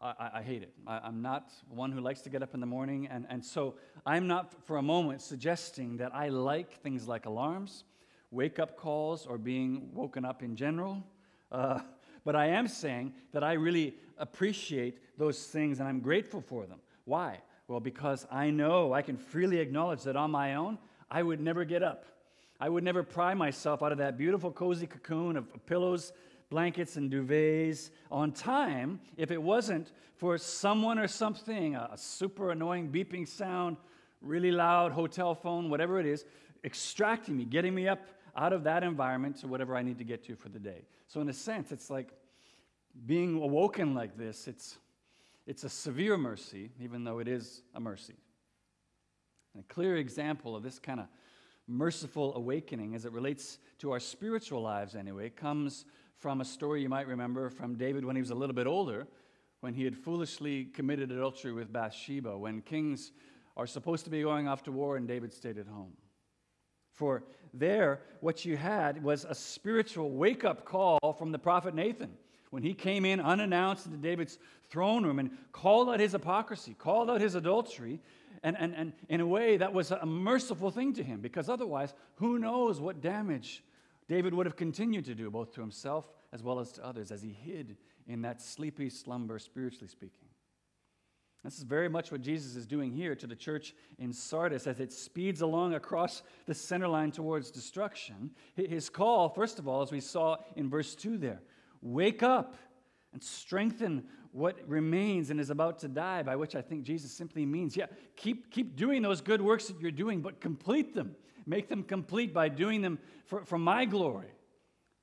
I, 0.00 0.30
I, 0.36 0.42
hate 0.42 0.62
it. 0.62 0.72
I, 0.86 1.06
am 1.06 1.20
not 1.20 1.52
one 1.68 1.92
who 1.92 2.00
likes 2.00 2.22
to 2.22 2.30
get 2.30 2.42
up 2.42 2.54
in 2.54 2.60
the 2.60 2.66
morning. 2.66 3.06
And, 3.10 3.26
and 3.28 3.44
so 3.44 3.74
I'm 4.06 4.26
not 4.26 4.54
for 4.64 4.78
a 4.78 4.82
moment 4.82 5.20
suggesting 5.20 5.98
that 5.98 6.14
I 6.14 6.28
like 6.28 6.80
things 6.80 7.06
like 7.06 7.26
alarms, 7.26 7.84
wake 8.30 8.58
up 8.58 8.78
calls, 8.78 9.26
or 9.26 9.36
being 9.36 9.90
woken 9.92 10.24
up 10.24 10.42
in 10.42 10.56
general. 10.56 11.04
Uh, 11.52 11.80
but 12.24 12.36
I 12.36 12.46
am 12.46 12.68
saying 12.68 13.14
that 13.32 13.44
I 13.44 13.54
really 13.54 13.94
appreciate 14.18 14.98
those 15.18 15.46
things 15.46 15.80
and 15.80 15.88
I'm 15.88 16.00
grateful 16.00 16.40
for 16.40 16.66
them. 16.66 16.80
Why? 17.04 17.40
Well, 17.68 17.80
because 17.80 18.26
I 18.30 18.50
know 18.50 18.92
I 18.92 19.02
can 19.02 19.16
freely 19.16 19.58
acknowledge 19.58 20.02
that 20.02 20.16
on 20.16 20.30
my 20.30 20.54
own, 20.54 20.78
I 21.10 21.22
would 21.22 21.40
never 21.40 21.64
get 21.64 21.82
up. 21.82 22.04
I 22.60 22.68
would 22.68 22.84
never 22.84 23.02
pry 23.02 23.32
myself 23.34 23.82
out 23.82 23.92
of 23.92 23.98
that 23.98 24.18
beautiful, 24.18 24.50
cozy 24.50 24.86
cocoon 24.86 25.36
of 25.36 25.46
pillows, 25.66 26.12
blankets, 26.50 26.96
and 26.96 27.10
duvets 27.10 27.90
on 28.10 28.32
time 28.32 29.00
if 29.16 29.30
it 29.30 29.42
wasn't 29.42 29.92
for 30.16 30.36
someone 30.36 30.98
or 30.98 31.08
something, 31.08 31.74
a 31.74 31.96
super 31.96 32.50
annoying 32.50 32.90
beeping 32.90 33.26
sound, 33.26 33.78
really 34.20 34.50
loud 34.50 34.92
hotel 34.92 35.34
phone, 35.34 35.70
whatever 35.70 35.98
it 35.98 36.04
is, 36.04 36.26
extracting 36.64 37.36
me, 37.36 37.44
getting 37.44 37.74
me 37.74 37.88
up 37.88 38.00
out 38.36 38.52
of 38.52 38.64
that 38.64 38.82
environment 38.82 39.36
to 39.40 39.48
whatever 39.48 39.76
I 39.76 39.82
need 39.82 39.98
to 39.98 40.04
get 40.04 40.24
to 40.24 40.36
for 40.36 40.48
the 40.48 40.58
day. 40.58 40.84
So, 41.06 41.20
in 41.20 41.28
a 41.28 41.32
sense, 41.32 41.72
it's 41.72 41.90
like 41.90 42.08
being 43.06 43.40
awoken 43.40 43.94
like 43.94 44.16
this, 44.16 44.48
it's, 44.48 44.78
it's 45.46 45.64
a 45.64 45.68
severe 45.68 46.16
mercy, 46.16 46.70
even 46.80 47.04
though 47.04 47.18
it 47.18 47.28
is 47.28 47.62
a 47.74 47.80
mercy. 47.80 48.14
And 49.54 49.64
a 49.64 49.72
clear 49.72 49.96
example 49.96 50.54
of 50.54 50.62
this 50.62 50.78
kind 50.78 51.00
of 51.00 51.06
merciful 51.66 52.34
awakening 52.34 52.94
as 52.94 53.04
it 53.04 53.12
relates 53.12 53.58
to 53.78 53.92
our 53.92 54.00
spiritual 54.00 54.62
lives, 54.62 54.94
anyway, 54.94 55.30
comes 55.30 55.84
from 56.18 56.40
a 56.40 56.44
story 56.44 56.82
you 56.82 56.88
might 56.88 57.06
remember 57.06 57.48
from 57.48 57.76
David 57.76 58.04
when 58.04 58.16
he 58.16 58.22
was 58.22 58.30
a 58.30 58.34
little 58.34 58.54
bit 58.54 58.66
older, 58.66 59.06
when 59.60 59.74
he 59.74 59.84
had 59.84 59.96
foolishly 59.96 60.64
committed 60.64 61.10
adultery 61.10 61.52
with 61.52 61.72
Bathsheba, 61.72 62.36
when 62.36 62.60
kings 62.60 63.12
are 63.56 63.66
supposed 63.66 64.04
to 64.04 64.10
be 64.10 64.22
going 64.22 64.48
off 64.48 64.62
to 64.64 64.72
war 64.72 64.96
and 64.96 65.06
David 65.06 65.32
stayed 65.32 65.58
at 65.58 65.66
home. 65.66 65.92
For 67.00 67.22
there, 67.54 68.02
what 68.20 68.44
you 68.44 68.58
had 68.58 69.02
was 69.02 69.24
a 69.24 69.34
spiritual 69.34 70.10
wake 70.10 70.44
up 70.44 70.66
call 70.66 70.98
from 71.16 71.32
the 71.32 71.38
prophet 71.38 71.74
Nathan 71.74 72.10
when 72.50 72.62
he 72.62 72.74
came 72.74 73.06
in 73.06 73.20
unannounced 73.20 73.86
into 73.86 73.96
David's 73.96 74.38
throne 74.68 75.06
room 75.06 75.18
and 75.18 75.30
called 75.50 75.88
out 75.88 75.98
his 75.98 76.12
hypocrisy, 76.12 76.74
called 76.74 77.08
out 77.08 77.22
his 77.22 77.34
adultery, 77.36 78.00
and, 78.42 78.54
and, 78.58 78.74
and 78.74 78.92
in 79.08 79.22
a 79.22 79.26
way 79.26 79.56
that 79.56 79.72
was 79.72 79.92
a 79.92 80.04
merciful 80.04 80.70
thing 80.70 80.92
to 80.92 81.02
him 81.02 81.22
because 81.22 81.48
otherwise, 81.48 81.94
who 82.16 82.38
knows 82.38 82.82
what 82.82 83.00
damage 83.00 83.64
David 84.06 84.34
would 84.34 84.44
have 84.44 84.56
continued 84.56 85.06
to 85.06 85.14
do, 85.14 85.30
both 85.30 85.54
to 85.54 85.62
himself 85.62 86.04
as 86.34 86.42
well 86.42 86.60
as 86.60 86.70
to 86.72 86.84
others, 86.84 87.10
as 87.10 87.22
he 87.22 87.30
hid 87.32 87.78
in 88.08 88.20
that 88.22 88.42
sleepy 88.42 88.90
slumber, 88.90 89.38
spiritually 89.38 89.88
speaking. 89.88 90.28
This 91.42 91.56
is 91.56 91.62
very 91.62 91.88
much 91.88 92.12
what 92.12 92.20
Jesus 92.20 92.54
is 92.54 92.66
doing 92.66 92.92
here 92.92 93.14
to 93.14 93.26
the 93.26 93.34
church 93.34 93.74
in 93.98 94.12
Sardis 94.12 94.66
as 94.66 94.78
it 94.78 94.92
speeds 94.92 95.40
along 95.40 95.72
across 95.72 96.22
the 96.44 96.54
center 96.54 96.86
line 96.86 97.10
towards 97.10 97.50
destruction. 97.50 98.30
His 98.54 98.90
call, 98.90 99.30
first 99.30 99.58
of 99.58 99.66
all, 99.66 99.80
as 99.80 99.90
we 99.90 100.00
saw 100.00 100.36
in 100.56 100.68
verse 100.68 100.94
2 100.94 101.16
there, 101.16 101.40
wake 101.80 102.22
up 102.22 102.56
and 103.14 103.22
strengthen 103.22 104.04
what 104.32 104.58
remains 104.68 105.30
and 105.30 105.40
is 105.40 105.48
about 105.50 105.78
to 105.80 105.88
die, 105.88 106.22
by 106.22 106.36
which 106.36 106.54
I 106.54 106.60
think 106.60 106.84
Jesus 106.84 107.10
simply 107.10 107.46
means, 107.46 107.74
yeah, 107.74 107.86
keep, 108.16 108.50
keep 108.50 108.76
doing 108.76 109.00
those 109.00 109.22
good 109.22 109.40
works 109.40 109.66
that 109.68 109.80
you're 109.80 109.90
doing, 109.90 110.20
but 110.20 110.40
complete 110.40 110.94
them. 110.94 111.16
Make 111.46 111.68
them 111.68 111.82
complete 111.82 112.34
by 112.34 112.50
doing 112.50 112.82
them 112.82 112.98
for, 113.24 113.44
for 113.44 113.58
my 113.58 113.86
glory 113.86 114.28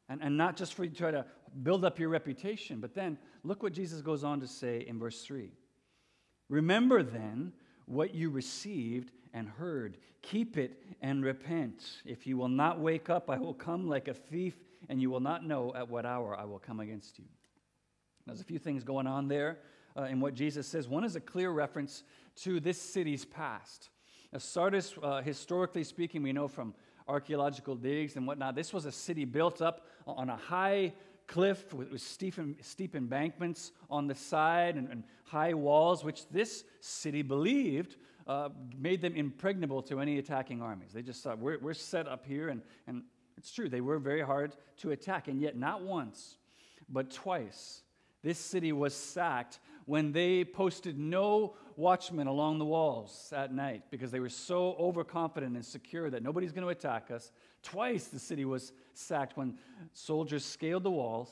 and, 0.07 0.21
and 0.21 0.37
not 0.37 0.55
just 0.55 0.75
for 0.75 0.83
you 0.83 0.91
to 0.91 0.95
try 0.95 1.11
to 1.11 1.25
build 1.63 1.83
up 1.83 1.99
your 1.99 2.09
reputation. 2.09 2.79
But 2.79 2.93
then 2.93 3.17
look 3.43 3.63
what 3.63 3.73
Jesus 3.73 4.01
goes 4.01 4.23
on 4.23 4.39
to 4.39 4.47
say 4.47 4.85
in 4.87 4.99
verse 4.99 5.23
3 5.23 5.51
Remember 6.49 7.03
then 7.03 7.53
what 7.85 8.13
you 8.13 8.29
received 8.29 9.11
and 9.33 9.47
heard, 9.47 9.97
keep 10.21 10.57
it 10.57 10.81
and 11.01 11.23
repent. 11.23 11.83
If 12.05 12.27
you 12.27 12.37
will 12.37 12.49
not 12.49 12.79
wake 12.79 13.09
up, 13.09 13.29
I 13.29 13.37
will 13.37 13.53
come 13.53 13.87
like 13.87 14.07
a 14.07 14.13
thief, 14.13 14.55
and 14.89 15.01
you 15.01 15.09
will 15.09 15.19
not 15.19 15.45
know 15.45 15.73
at 15.75 15.89
what 15.89 16.05
hour 16.05 16.37
I 16.37 16.45
will 16.45 16.59
come 16.59 16.79
against 16.79 17.19
you. 17.19 17.25
There's 18.25 18.41
a 18.41 18.45
few 18.45 18.59
things 18.59 18.83
going 18.83 19.07
on 19.07 19.27
there 19.27 19.59
uh, 19.97 20.03
in 20.03 20.19
what 20.19 20.33
Jesus 20.33 20.67
says. 20.67 20.87
One 20.87 21.03
is 21.03 21.15
a 21.15 21.21
clear 21.21 21.51
reference 21.51 22.03
to 22.43 22.59
this 22.59 22.81
city's 22.81 23.25
past. 23.25 23.89
Now, 24.33 24.39
Sardis, 24.39 24.93
uh, 25.01 25.21
historically 25.21 25.83
speaking, 25.83 26.23
we 26.23 26.33
know 26.33 26.47
from 26.47 26.73
archaeological 27.07 27.75
digs 27.75 28.17
and 28.17 28.27
whatnot, 28.27 28.55
this 28.55 28.73
was 28.73 28.85
a 28.85 28.91
city 28.91 29.23
built 29.23 29.61
up 29.61 29.85
on 30.05 30.29
a 30.29 30.35
high 30.35 30.93
cliff 31.27 31.73
with, 31.73 31.91
with 31.91 32.01
steep, 32.01 32.35
steep, 32.61 32.95
embankments 32.95 33.71
on 33.89 34.07
the 34.07 34.15
side 34.15 34.75
and, 34.75 34.89
and, 34.89 35.03
high 35.25 35.53
walls, 35.53 36.05
which 36.05 36.25
this 36.29 36.63
city 36.79 37.21
believed 37.21 37.97
uh, 38.27 38.47
made 38.79 39.01
them 39.01 39.13
impregnable 39.13 39.81
to 39.81 39.99
any 39.99 40.19
attacking 40.19 40.61
armies. 40.61 40.93
They 40.93 41.01
just 41.01 41.21
thought, 41.21 41.37
we're, 41.37 41.59
we're 41.59 41.73
set 41.73 42.07
up 42.07 42.25
here, 42.25 42.47
and, 42.47 42.61
and 42.87 43.03
it's 43.37 43.51
true, 43.51 43.67
they 43.67 43.81
were 43.81 43.99
very 43.99 44.21
hard 44.21 44.55
to 44.77 44.91
attack. 44.91 45.27
And 45.27 45.41
yet, 45.41 45.57
not 45.57 45.81
once, 45.81 46.37
but 46.87 47.11
twice, 47.11 47.81
this 48.23 48.39
city 48.39 48.71
was 48.71 48.93
sacked 48.93 49.59
when 49.85 50.11
they 50.11 50.43
posted 50.43 50.97
no 50.97 51.55
watchmen 51.75 52.27
along 52.27 52.59
the 52.59 52.65
walls 52.65 53.31
at 53.35 53.53
night 53.53 53.83
because 53.91 54.11
they 54.11 54.19
were 54.19 54.29
so 54.29 54.75
overconfident 54.79 55.55
and 55.55 55.65
secure 55.65 56.09
that 56.09 56.23
nobody's 56.23 56.51
going 56.51 56.63
to 56.63 56.69
attack 56.69 57.11
us. 57.11 57.31
Twice 57.67 58.07
the 58.07 58.17
city 58.17 58.45
was 58.45 58.71
sacked 58.93 59.35
when 59.35 59.57
soldiers 59.91 60.45
scaled 60.45 60.83
the 60.83 60.91
walls 60.91 61.29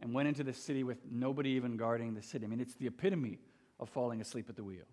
and 0.00 0.14
went 0.14 0.26
into 0.26 0.42
the 0.42 0.54
city 0.54 0.84
with 0.84 0.96
nobody 1.10 1.50
even 1.50 1.76
guarding 1.76 2.14
the 2.14 2.22
city. 2.22 2.46
I 2.46 2.48
mean, 2.48 2.60
it's 2.60 2.76
the 2.76 2.86
epitome 2.86 3.40
of 3.78 3.90
falling 3.90 4.22
asleep 4.22 4.48
at 4.48 4.56
the 4.56 4.64
wheel. 4.64 4.86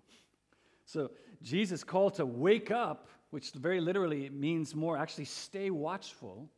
So 0.83 1.11
Jesus' 1.41 1.85
call 1.85 2.09
to 2.11 2.25
wake 2.25 2.69
up, 2.69 3.07
which 3.29 3.51
very 3.51 3.79
literally 3.79 4.29
means 4.29 4.75
more 4.75 4.97
actually 4.97 5.23
stay 5.23 5.69
watchful 5.69 6.49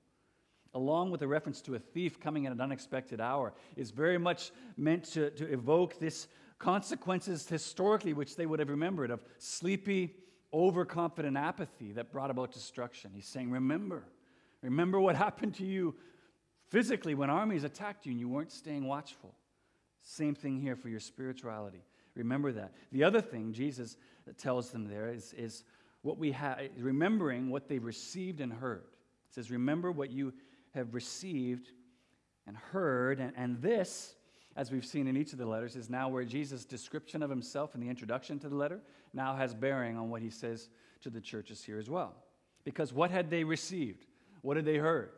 along 0.74 1.12
with 1.12 1.22
a 1.22 1.28
reference 1.28 1.62
to 1.62 1.76
a 1.76 1.80
thief 1.80 2.20
coming 2.20 2.48
at 2.48 2.52
an 2.52 2.60
unexpected 2.60 3.22
hour, 3.22 3.54
is 3.76 3.92
very 3.92 4.18
much 4.18 4.50
meant 4.76 5.04
to, 5.04 5.30
to 5.30 5.46
evoke 5.54 6.00
this 6.00 6.28
consequences 6.58 7.48
historically, 7.48 8.14
which 8.14 8.36
they 8.36 8.48
would 8.48 8.58
have 8.58 8.70
remembered, 8.70 9.12
of 9.12 9.24
sleepy, 9.38 10.16
overconfident 10.52 11.38
apathy 11.38 11.92
that 11.92 12.12
brought 12.12 12.32
about 12.32 12.52
destruction. 12.52 13.12
He's 13.14 13.28
saying, 13.28 13.52
Remember, 13.52 14.04
remember 14.66 15.00
what 15.00 15.16
happened 15.28 15.56
to 15.56 15.66
you 15.66 15.96
physically 16.70 17.16
when 17.16 17.30
armies 17.30 17.64
attacked 17.64 18.06
you 18.06 18.12
and 18.12 18.20
you 18.20 18.28
weren't 18.28 18.52
staying 18.52 18.86
watchful. 18.86 19.34
Same 20.02 20.36
thing 20.36 20.60
here 20.60 20.76
for 20.76 20.90
your 20.90 21.00
spirituality. 21.00 21.84
Remember 22.16 22.52
that. 22.52 22.74
The 22.92 23.04
other 23.04 23.22
thing 23.22 23.54
Jesus 23.54 23.98
tells 24.38 24.72
them 24.72 24.88
there 24.88 25.10
is, 25.10 25.34
is 25.34 25.64
what 26.02 26.18
we 26.18 26.32
have, 26.32 26.60
remembering 26.78 27.50
what 27.50 27.68
they've 27.68 27.84
received 27.84 28.40
and 28.40 28.54
heard. 28.54 28.86
He 29.28 29.34
says, 29.34 29.52
Remember 29.52 29.92
what 29.92 30.12
you 30.12 30.34
have 30.74 30.94
received 30.94 31.72
and 32.48 32.56
heard. 32.56 33.20
And, 33.20 33.34
and 33.36 33.62
this, 33.62 34.16
as 34.56 34.72
we've 34.72 34.86
seen 34.86 35.08
in 35.08 35.18
each 35.18 35.34
of 35.34 35.40
the 35.40 35.46
letters, 35.46 35.76
is 35.76 35.90
now 35.90 36.08
where 36.10 36.24
Jesus' 36.24 36.66
description 36.66 37.24
of 37.24 37.30
himself 37.30 37.76
in 37.76 37.82
the 37.82 37.90
introduction 37.90 38.40
to 38.40 38.50
the 38.50 38.56
letter 38.56 38.82
now 39.14 39.36
has 39.36 39.54
bearing 39.54 39.98
on 39.98 40.10
what 40.10 40.22
he 40.22 40.30
says 40.30 40.70
to 41.02 41.10
the 41.10 41.22
churches 41.22 41.64
here 41.64 41.80
as 41.80 41.90
well. 41.90 42.14
Because 42.64 42.94
what 42.94 43.12
had 43.12 43.30
they 43.30 43.44
received? 43.44 44.06
What 44.46 44.58
had 44.58 44.66
they 44.66 44.78
heard? 44.78 45.10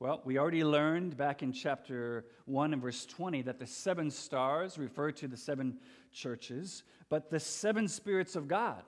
Well, 0.00 0.20
we 0.26 0.36
already 0.36 0.62
learned 0.62 1.16
back 1.16 1.42
in 1.42 1.50
chapter 1.50 2.26
1 2.44 2.74
and 2.74 2.82
verse 2.82 3.06
20 3.06 3.40
that 3.40 3.58
the 3.58 3.66
seven 3.66 4.10
stars 4.10 4.76
refer 4.76 5.12
to 5.12 5.26
the 5.26 5.36
seven 5.38 5.78
churches, 6.12 6.82
but 7.08 7.30
the 7.30 7.40
seven 7.40 7.88
spirits 7.88 8.36
of 8.36 8.48
God, 8.48 8.82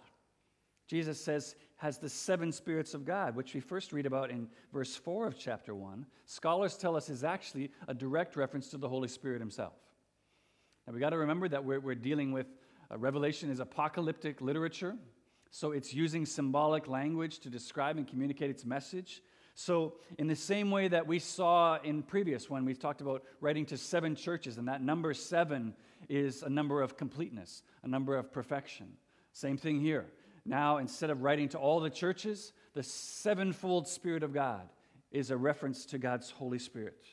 Jesus 0.88 1.18
says, 1.18 1.56
has 1.76 1.96
the 1.96 2.10
seven 2.10 2.52
spirits 2.52 2.92
of 2.92 3.06
God, 3.06 3.34
which 3.34 3.54
we 3.54 3.60
first 3.60 3.94
read 3.94 4.04
about 4.04 4.30
in 4.30 4.48
verse 4.74 4.94
4 4.94 5.26
of 5.26 5.38
chapter 5.38 5.74
1, 5.74 6.04
scholars 6.26 6.76
tell 6.76 6.94
us 6.94 7.08
is 7.08 7.24
actually 7.24 7.70
a 7.86 7.94
direct 7.94 8.36
reference 8.36 8.68
to 8.68 8.76
the 8.76 8.90
Holy 8.90 9.08
Spirit 9.08 9.40
himself. 9.40 9.72
Now 10.86 10.92
we 10.92 11.00
got 11.00 11.10
to 11.10 11.16
remember 11.16 11.48
that 11.48 11.64
we're, 11.64 11.80
we're 11.80 11.94
dealing 11.94 12.30
with 12.30 12.48
uh, 12.90 12.98
Revelation 12.98 13.48
is 13.48 13.58
apocalyptic 13.58 14.42
literature, 14.42 14.96
so 15.50 15.72
it's 15.72 15.94
using 15.94 16.26
symbolic 16.26 16.88
language 16.88 17.38
to 17.38 17.48
describe 17.48 17.96
and 17.96 18.06
communicate 18.06 18.50
its 18.50 18.66
message. 18.66 19.22
So, 19.60 19.94
in 20.18 20.28
the 20.28 20.36
same 20.36 20.70
way 20.70 20.86
that 20.86 21.08
we 21.08 21.18
saw 21.18 21.80
in 21.82 22.04
previous 22.04 22.48
one, 22.48 22.64
we've 22.64 22.78
talked 22.78 23.00
about 23.00 23.24
writing 23.40 23.66
to 23.66 23.76
seven 23.76 24.14
churches, 24.14 24.56
and 24.56 24.68
that 24.68 24.82
number 24.82 25.12
seven 25.12 25.74
is 26.08 26.44
a 26.44 26.48
number 26.48 26.80
of 26.80 26.96
completeness, 26.96 27.64
a 27.82 27.88
number 27.88 28.16
of 28.16 28.32
perfection. 28.32 28.86
Same 29.32 29.56
thing 29.56 29.80
here. 29.80 30.06
Now, 30.46 30.76
instead 30.76 31.10
of 31.10 31.22
writing 31.22 31.48
to 31.48 31.58
all 31.58 31.80
the 31.80 31.90
churches, 31.90 32.52
the 32.74 32.84
sevenfold 32.84 33.88
Spirit 33.88 34.22
of 34.22 34.32
God 34.32 34.68
is 35.10 35.32
a 35.32 35.36
reference 35.36 35.86
to 35.86 35.98
God's 35.98 36.30
Holy 36.30 36.60
Spirit. 36.60 37.04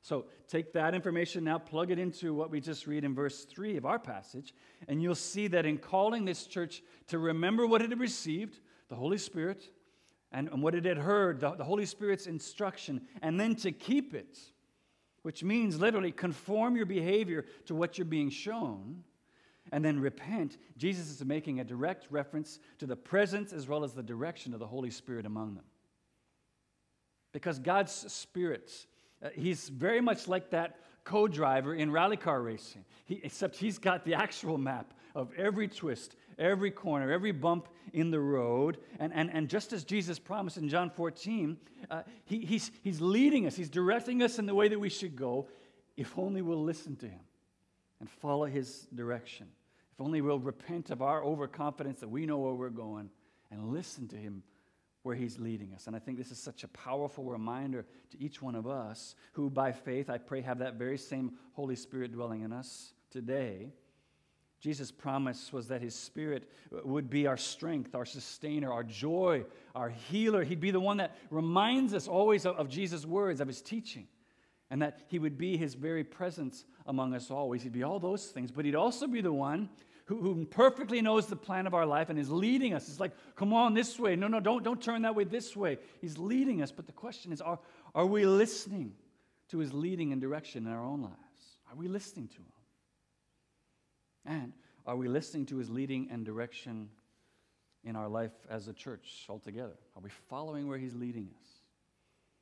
So 0.00 0.24
take 0.48 0.72
that 0.72 0.94
information 0.94 1.44
now, 1.44 1.58
plug 1.58 1.90
it 1.90 1.98
into 1.98 2.32
what 2.32 2.50
we 2.50 2.62
just 2.62 2.86
read 2.86 3.04
in 3.04 3.14
verse 3.14 3.44
3 3.44 3.76
of 3.76 3.84
our 3.84 3.98
passage, 3.98 4.54
and 4.88 5.02
you'll 5.02 5.14
see 5.14 5.48
that 5.48 5.66
in 5.66 5.76
calling 5.76 6.24
this 6.24 6.46
church 6.46 6.82
to 7.08 7.18
remember 7.18 7.66
what 7.66 7.82
it 7.82 7.90
had 7.90 8.00
received, 8.00 8.58
the 8.88 8.96
Holy 8.96 9.18
Spirit, 9.18 9.70
and, 10.32 10.48
and 10.48 10.62
what 10.62 10.74
it 10.74 10.84
had 10.84 10.98
heard, 10.98 11.40
the, 11.40 11.50
the 11.52 11.64
Holy 11.64 11.86
Spirit's 11.86 12.26
instruction, 12.26 13.02
and 13.22 13.38
then 13.38 13.54
to 13.56 13.72
keep 13.72 14.14
it, 14.14 14.38
which 15.22 15.42
means 15.42 15.80
literally 15.80 16.12
conform 16.12 16.76
your 16.76 16.86
behavior 16.86 17.44
to 17.66 17.74
what 17.74 17.98
you're 17.98 18.04
being 18.04 18.30
shown 18.30 19.02
and 19.72 19.84
then 19.84 20.00
repent, 20.00 20.58
Jesus 20.76 21.10
is 21.10 21.24
making 21.24 21.60
a 21.60 21.64
direct 21.64 22.06
reference 22.10 22.58
to 22.78 22.86
the 22.86 22.96
presence 22.96 23.52
as 23.52 23.68
well 23.68 23.84
as 23.84 23.92
the 23.92 24.02
direction 24.02 24.52
of 24.52 24.60
the 24.60 24.66
Holy 24.66 24.90
Spirit 24.90 25.26
among 25.26 25.54
them. 25.54 25.64
Because 27.32 27.58
God's 27.58 27.92
Spirit, 27.92 28.86
uh, 29.22 29.28
He's 29.34 29.68
very 29.68 30.00
much 30.00 30.26
like 30.26 30.50
that 30.50 30.76
co 31.04 31.28
driver 31.28 31.74
in 31.74 31.90
rally 31.90 32.16
car 32.16 32.42
racing, 32.42 32.84
he, 33.04 33.20
except 33.22 33.56
He's 33.56 33.78
got 33.78 34.04
the 34.04 34.14
actual 34.14 34.58
map 34.58 34.92
of 35.14 35.32
every 35.36 35.68
twist, 35.68 36.16
every 36.38 36.70
corner, 36.70 37.10
every 37.10 37.32
bump 37.32 37.68
in 37.92 38.10
the 38.10 38.20
road. 38.20 38.78
And, 38.98 39.12
and, 39.12 39.30
and 39.32 39.48
just 39.48 39.72
as 39.72 39.84
Jesus 39.84 40.18
promised 40.18 40.56
in 40.56 40.68
John 40.68 40.90
14, 40.90 41.56
uh, 41.90 42.02
he, 42.24 42.44
he's, 42.44 42.70
he's 42.82 43.00
leading 43.00 43.46
us, 43.46 43.56
He's 43.56 43.70
directing 43.70 44.22
us 44.22 44.38
in 44.38 44.46
the 44.46 44.54
way 44.54 44.68
that 44.68 44.78
we 44.78 44.88
should 44.88 45.16
go, 45.16 45.48
if 45.96 46.18
only 46.18 46.42
we'll 46.42 46.62
listen 46.62 46.96
to 46.96 47.06
Him 47.06 47.20
and 48.00 48.08
follow 48.08 48.46
His 48.46 48.86
direction. 48.94 49.48
If 49.92 50.00
only 50.00 50.20
we'll 50.20 50.38
repent 50.38 50.90
of 50.90 51.02
our 51.02 51.22
overconfidence 51.22 52.00
that 52.00 52.08
we 52.08 52.26
know 52.26 52.38
where 52.38 52.54
we're 52.54 52.70
going 52.70 53.10
and 53.50 53.72
listen 53.72 54.08
to 54.08 54.16
Him 54.16 54.42
where 55.02 55.16
He's 55.16 55.38
leading 55.38 55.72
us. 55.74 55.86
And 55.86 55.96
I 55.96 55.98
think 55.98 56.18
this 56.18 56.30
is 56.30 56.38
such 56.38 56.64
a 56.64 56.68
powerful 56.68 57.24
reminder 57.24 57.86
to 58.10 58.22
each 58.22 58.42
one 58.42 58.54
of 58.54 58.66
us 58.66 59.14
who, 59.32 59.50
by 59.50 59.72
faith, 59.72 60.10
I 60.10 60.18
pray, 60.18 60.42
have 60.42 60.58
that 60.58 60.74
very 60.74 60.98
same 60.98 61.32
Holy 61.52 61.76
Spirit 61.76 62.12
dwelling 62.12 62.42
in 62.42 62.52
us 62.52 62.92
today. 63.10 63.72
Jesus' 64.60 64.90
promise 64.90 65.52
was 65.52 65.68
that 65.68 65.80
his 65.80 65.94
spirit 65.94 66.50
would 66.84 67.08
be 67.08 67.26
our 67.26 67.38
strength, 67.38 67.94
our 67.94 68.04
sustainer, 68.04 68.70
our 68.70 68.84
joy, 68.84 69.44
our 69.74 69.88
healer. 69.88 70.44
He'd 70.44 70.60
be 70.60 70.70
the 70.70 70.80
one 70.80 70.98
that 70.98 71.16
reminds 71.30 71.94
us 71.94 72.06
always 72.06 72.44
of, 72.44 72.56
of 72.56 72.68
Jesus' 72.68 73.06
words, 73.06 73.40
of 73.40 73.48
his 73.48 73.62
teaching, 73.62 74.06
and 74.70 74.82
that 74.82 75.00
he 75.08 75.18
would 75.18 75.38
be 75.38 75.56
his 75.56 75.74
very 75.74 76.04
presence 76.04 76.66
among 76.84 77.14
us 77.14 77.30
always. 77.30 77.62
He'd 77.62 77.72
be 77.72 77.82
all 77.82 77.98
those 77.98 78.26
things, 78.26 78.50
but 78.50 78.66
he'd 78.66 78.74
also 78.74 79.06
be 79.06 79.22
the 79.22 79.32
one 79.32 79.70
who, 80.04 80.20
who 80.20 80.44
perfectly 80.44 81.00
knows 81.00 81.26
the 81.26 81.36
plan 81.36 81.66
of 81.66 81.72
our 81.72 81.86
life 81.86 82.10
and 82.10 82.18
is 82.18 82.30
leading 82.30 82.74
us. 82.74 82.86
It's 82.88 83.00
like, 83.00 83.12
come 83.36 83.54
on 83.54 83.72
this 83.72 83.98
way. 83.98 84.14
No, 84.14 84.28
no, 84.28 84.40
don't, 84.40 84.62
don't 84.62 84.82
turn 84.82 85.02
that 85.02 85.14
way 85.14 85.24
this 85.24 85.56
way. 85.56 85.78
He's 86.02 86.18
leading 86.18 86.60
us. 86.60 86.70
But 86.70 86.84
the 86.86 86.92
question 86.92 87.32
is, 87.32 87.40
are, 87.40 87.58
are 87.94 88.06
we 88.06 88.26
listening 88.26 88.92
to 89.48 89.58
his 89.58 89.72
leading 89.72 90.12
and 90.12 90.20
direction 90.20 90.66
in 90.66 90.72
our 90.72 90.84
own 90.84 91.00
lives? 91.00 91.14
Are 91.70 91.76
we 91.76 91.88
listening 91.88 92.28
to 92.28 92.36
him? 92.36 92.59
And 94.24 94.52
are 94.86 94.96
we 94.96 95.08
listening 95.08 95.46
to 95.46 95.56
his 95.56 95.70
leading 95.70 96.08
and 96.10 96.24
direction 96.24 96.88
in 97.84 97.96
our 97.96 98.08
life 98.08 98.32
as 98.48 98.68
a 98.68 98.72
church 98.72 99.26
altogether? 99.28 99.76
Are 99.96 100.02
we 100.02 100.10
following 100.28 100.68
where 100.68 100.78
he's 100.78 100.94
leading 100.94 101.30
us? 101.40 101.48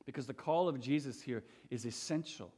Because 0.05 0.25
the 0.25 0.33
call 0.33 0.67
of 0.67 0.79
Jesus 0.79 1.21
here 1.21 1.43
is 1.69 1.85
essential, 1.85 2.51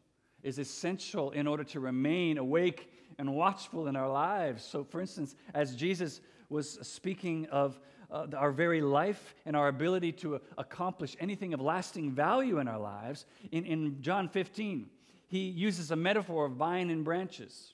is 0.44 0.58
essential 0.58 1.32
in 1.32 1.48
order 1.48 1.64
to 1.66 1.80
remain 1.80 2.38
awake 2.38 2.92
and 3.18 3.36
watchful 3.36 3.88
in 3.88 3.96
our 3.96 4.10
lives. 4.10 4.64
So, 4.64 4.84
for 4.84 5.02
instance, 5.02 5.36
as 5.54 5.76
Jesus 5.76 6.22
was 6.50 6.80
speaking 6.82 7.48
of 7.48 7.80
uh, 8.10 8.28
our 8.36 8.52
very 8.52 8.82
life 8.82 9.36
and 9.46 9.56
our 9.56 9.68
ability 9.68 10.12
to 10.12 10.36
uh, 10.36 10.40
accomplish 10.58 11.16
anything 11.20 11.54
of 11.54 11.62
lasting 11.62 12.12
value 12.12 12.60
in 12.60 12.68
our 12.68 12.80
lives, 12.80 13.26
in, 13.52 13.66
in 13.66 14.02
John 14.02 14.28
15, 14.28 14.90
he 15.28 15.50
uses 15.50 15.92
a 15.92 15.96
metaphor 15.96 16.46
of 16.46 16.54
vine 16.54 16.90
and 16.90 17.06
branches. 17.06 17.74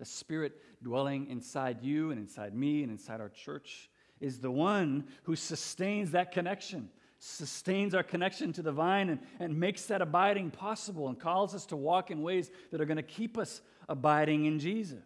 the 0.00 0.06
Spirit 0.06 0.54
dwelling 0.82 1.28
inside 1.28 1.82
you 1.82 2.10
and 2.10 2.18
inside 2.18 2.54
me 2.54 2.82
and 2.82 2.90
inside 2.90 3.20
our 3.20 3.28
church, 3.28 3.90
is 4.18 4.40
the 4.40 4.50
one 4.50 5.04
who 5.24 5.36
sustains 5.36 6.10
that 6.10 6.32
connection, 6.32 6.88
sustains 7.18 7.94
our 7.94 8.02
connection 8.02 8.52
to 8.54 8.62
the 8.62 8.72
vine, 8.72 9.10
and, 9.10 9.20
and 9.38 9.60
makes 9.60 9.84
that 9.86 10.00
abiding 10.02 10.50
possible 10.50 11.08
and 11.08 11.20
calls 11.20 11.54
us 11.54 11.66
to 11.66 11.76
walk 11.76 12.10
in 12.10 12.22
ways 12.22 12.50
that 12.70 12.80
are 12.80 12.86
going 12.86 12.96
to 12.96 13.02
keep 13.02 13.36
us 13.36 13.60
abiding 13.90 14.46
in 14.46 14.58
Jesus. 14.58 15.04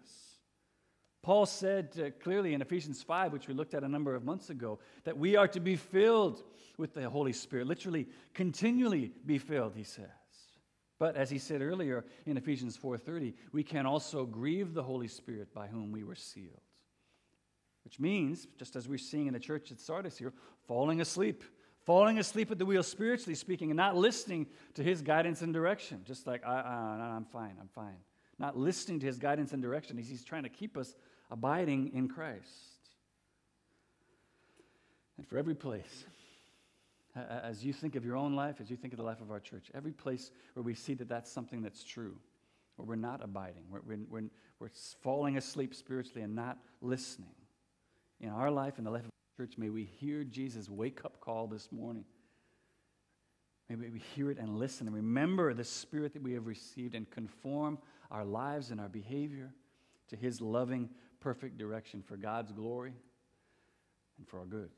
Paul 1.23 1.45
said 1.45 1.89
uh, 1.99 2.11
clearly 2.23 2.55
in 2.55 2.63
Ephesians 2.63 3.03
5, 3.03 3.33
which 3.33 3.49
we 3.49 3.55
looked 3.55 3.75
at 3.75 3.83
a 3.83 3.89
number 3.89 4.15
of 4.15 4.25
months 4.25 4.51
ago, 4.51 4.79
that 5.03 5.19
we 5.19 5.35
are 5.35 5.49
to 5.49 5.61
be 5.61 5.75
filled 5.75 6.43
with 6.79 6.95
the 6.95 7.11
Holy 7.11 7.33
Spirit, 7.33 7.67
literally, 7.67 8.07
continually 8.33 9.11
be 9.27 9.39
filled, 9.39 9.75
he 9.75 9.85
says. 9.85 10.07
But 10.99 11.17
as 11.17 11.31
he 11.31 11.39
said 11.39 11.61
earlier 11.61 12.05
in 12.27 12.37
Ephesians 12.37 12.77
4:30, 12.77 13.35
we 13.53 13.63
can 13.63 13.87
also 13.87 14.25
grieve 14.25 14.75
the 14.75 14.83
Holy 14.83 15.09
Spirit 15.09 15.53
by 15.53 15.67
whom 15.67 15.93
we 15.93 16.05
were 16.05 16.15
sealed. 16.15 16.61
Which 17.85 18.01
means, 18.01 18.47
just 18.57 18.77
as 18.77 18.89
we're 18.89 18.99
seeing 18.99 19.27
in 19.27 19.35
the 19.35 19.41
church 19.41 19.71
at 19.71 19.81
Sardis 19.81 20.17
here, 20.17 20.33
falling 20.67 21.01
asleep. 21.01 21.43
Falling 21.85 22.19
asleep 22.19 22.51
at 22.51 22.59
the 22.59 22.65
wheel, 22.65 22.83
spiritually 22.83 23.35
speaking, 23.35 23.71
and 23.71 23.77
not 23.77 23.95
listening 23.95 24.47
to 24.73 24.83
his 24.83 25.03
guidance 25.03 25.43
and 25.43 25.53
direction. 25.53 26.03
Just 26.07 26.27
like, 26.27 26.43
uh, 26.43 26.49
uh, 26.49 26.53
I, 26.53 26.99
I, 26.99 27.15
I'm 27.15 27.27
fine, 27.27 27.57
I'm 27.61 27.69
fine. 27.69 27.99
Not 28.39 28.57
listening 28.57 29.01
to 29.01 29.07
his 29.07 29.19
guidance 29.19 29.53
and 29.53 29.61
direction. 29.61 29.99
He's, 29.99 30.09
he's 30.09 30.25
trying 30.25 30.45
to 30.45 30.49
keep 30.49 30.79
us 30.79 30.95
abiding 31.31 31.93
in 31.93 32.09
Christ. 32.09 32.49
And 35.19 35.29
for 35.29 35.37
every 35.37 35.55
place 35.55 36.07
as 37.17 37.65
you 37.65 37.73
think 37.73 37.97
of 37.97 38.05
your 38.05 38.17
own 38.17 38.35
life, 38.35 38.57
as 38.61 38.71
you 38.71 38.77
think 38.77 38.93
of 38.93 38.99
the 38.99 39.05
life 39.05 39.21
of 39.21 39.31
our 39.31 39.41
church, 39.41 39.71
every 39.75 39.93
place 39.93 40.31
where 40.55 40.63
we 40.63 40.75
see 40.75 40.95
that 40.95 41.09
that's 41.09 41.31
something 41.31 41.63
that's 41.63 41.85
true, 41.85 42.17
where 42.77 42.87
we're 42.87 42.97
not 42.97 43.23
abiding, 43.23 43.65
where 43.69 43.83
we're, 43.87 44.25
we're 44.59 44.71
falling 45.03 45.37
asleep 45.37 45.75
spiritually 45.75 46.23
and 46.23 46.35
not 46.35 46.59
listening. 46.81 47.35
In 48.21 48.31
our 48.31 48.51
life, 48.51 48.79
in 48.79 48.85
the 48.85 48.91
life 48.91 49.05
of 49.05 49.11
church, 49.37 49.57
may 49.59 49.71
we 49.71 49.85
hear 49.85 50.25
Jesus' 50.25 50.69
wake 50.69 51.05
up 51.05 51.21
call 51.21 51.47
this 51.47 51.71
morning. 51.71 52.05
May 53.69 53.77
we 53.77 54.03
hear 54.15 54.31
it 54.31 54.39
and 54.39 54.59
listen 54.59 54.87
and 54.87 54.95
remember 54.95 55.55
the 55.55 55.65
spirit 55.65 56.13
that 56.13 56.23
we 56.23 56.35
have 56.35 56.47
received 56.47 56.95
and 56.95 57.09
conform 57.11 57.79
our 58.11 58.25
lives 58.25 58.71
and 58.71 58.81
our 58.81 58.89
behavior 58.89 59.53
to 60.09 60.17
his 60.17 60.41
loving, 60.41 60.91
perfect 61.21 61.59
direction 61.59 62.03
for 62.03 62.17
God's 62.17 62.53
glory 62.53 62.93
and 64.19 64.29
for 64.29 64.39
our 64.41 64.45
good. 64.45 64.71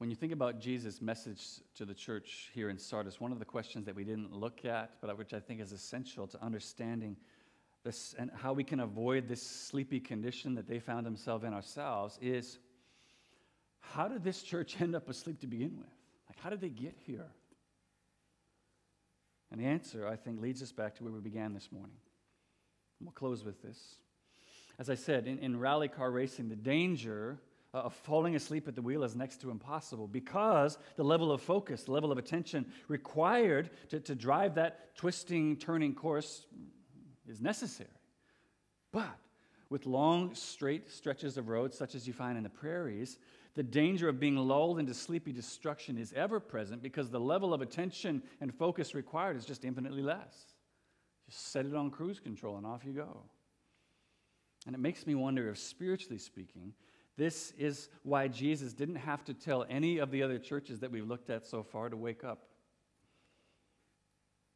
When 0.00 0.08
you 0.08 0.16
think 0.16 0.32
about 0.32 0.60
Jesus' 0.60 1.02
message 1.02 1.44
to 1.74 1.84
the 1.84 1.92
church 1.92 2.48
here 2.54 2.70
in 2.70 2.78
Sardis, 2.78 3.20
one 3.20 3.32
of 3.32 3.38
the 3.38 3.44
questions 3.44 3.84
that 3.84 3.94
we 3.94 4.02
didn't 4.02 4.32
look 4.32 4.64
at, 4.64 4.92
but 5.02 5.14
which 5.18 5.34
I 5.34 5.40
think 5.40 5.60
is 5.60 5.72
essential 5.72 6.26
to 6.28 6.42
understanding 6.42 7.18
this 7.84 8.14
and 8.18 8.30
how 8.34 8.54
we 8.54 8.64
can 8.64 8.80
avoid 8.80 9.28
this 9.28 9.42
sleepy 9.42 10.00
condition 10.00 10.54
that 10.54 10.66
they 10.66 10.78
found 10.78 11.04
themselves 11.04 11.44
in 11.44 11.52
ourselves 11.52 12.18
is 12.22 12.58
how 13.80 14.08
did 14.08 14.24
this 14.24 14.42
church 14.42 14.80
end 14.80 14.96
up 14.96 15.06
asleep 15.06 15.38
to 15.40 15.46
begin 15.46 15.76
with? 15.76 15.92
Like, 16.30 16.38
how 16.38 16.48
did 16.48 16.62
they 16.62 16.70
get 16.70 16.96
here? 17.04 17.28
And 19.52 19.60
the 19.60 19.66
answer, 19.66 20.08
I 20.08 20.16
think, 20.16 20.40
leads 20.40 20.62
us 20.62 20.72
back 20.72 20.94
to 20.94 21.04
where 21.04 21.12
we 21.12 21.20
began 21.20 21.52
this 21.52 21.70
morning. 21.70 21.98
And 22.98 23.06
we'll 23.06 23.12
close 23.12 23.44
with 23.44 23.60
this. 23.60 23.96
As 24.78 24.88
I 24.88 24.94
said, 24.94 25.26
in, 25.26 25.40
in 25.40 25.60
rally 25.60 25.88
car 25.88 26.10
racing, 26.10 26.48
the 26.48 26.56
danger 26.56 27.38
uh, 27.72 27.78
of 27.78 27.94
falling 27.94 28.34
asleep 28.34 28.66
at 28.66 28.74
the 28.74 28.82
wheel 28.82 29.04
is 29.04 29.14
next 29.14 29.40
to 29.40 29.50
impossible 29.50 30.08
because 30.08 30.78
the 30.96 31.04
level 31.04 31.30
of 31.30 31.40
focus, 31.40 31.84
the 31.84 31.92
level 31.92 32.10
of 32.10 32.18
attention 32.18 32.66
required 32.88 33.70
to, 33.88 34.00
to 34.00 34.14
drive 34.14 34.54
that 34.56 34.96
twisting, 34.96 35.56
turning 35.56 35.94
course 35.94 36.46
is 37.28 37.40
necessary. 37.40 37.88
But 38.92 39.18
with 39.68 39.86
long, 39.86 40.34
straight 40.34 40.90
stretches 40.90 41.36
of 41.36 41.48
road, 41.48 41.72
such 41.72 41.94
as 41.94 42.06
you 42.06 42.12
find 42.12 42.36
in 42.36 42.42
the 42.42 42.50
prairies, 42.50 43.18
the 43.54 43.62
danger 43.62 44.08
of 44.08 44.18
being 44.18 44.36
lulled 44.36 44.78
into 44.78 44.94
sleepy 44.94 45.32
destruction 45.32 45.96
is 45.96 46.12
ever 46.12 46.40
present 46.40 46.82
because 46.82 47.08
the 47.08 47.20
level 47.20 47.54
of 47.54 47.60
attention 47.60 48.22
and 48.40 48.54
focus 48.54 48.94
required 48.94 49.36
is 49.36 49.44
just 49.44 49.64
infinitely 49.64 50.02
less. 50.02 50.54
Just 51.28 51.52
set 51.52 51.66
it 51.66 51.74
on 51.74 51.90
cruise 51.90 52.18
control 52.18 52.56
and 52.56 52.66
off 52.66 52.84
you 52.84 52.92
go. 52.92 53.22
And 54.66 54.74
it 54.74 54.78
makes 54.78 55.06
me 55.06 55.14
wonder 55.14 55.48
if, 55.48 55.58
spiritually 55.58 56.18
speaking, 56.18 56.74
this 57.20 57.52
is 57.58 57.90
why 58.02 58.28
Jesus 58.28 58.72
didn't 58.72 58.96
have 58.96 59.22
to 59.26 59.34
tell 59.34 59.66
any 59.68 59.98
of 59.98 60.10
the 60.10 60.22
other 60.22 60.38
churches 60.38 60.80
that 60.80 60.90
we've 60.90 61.06
looked 61.06 61.28
at 61.28 61.46
so 61.46 61.62
far 61.62 61.90
to 61.90 61.96
wake 61.96 62.24
up. 62.24 62.46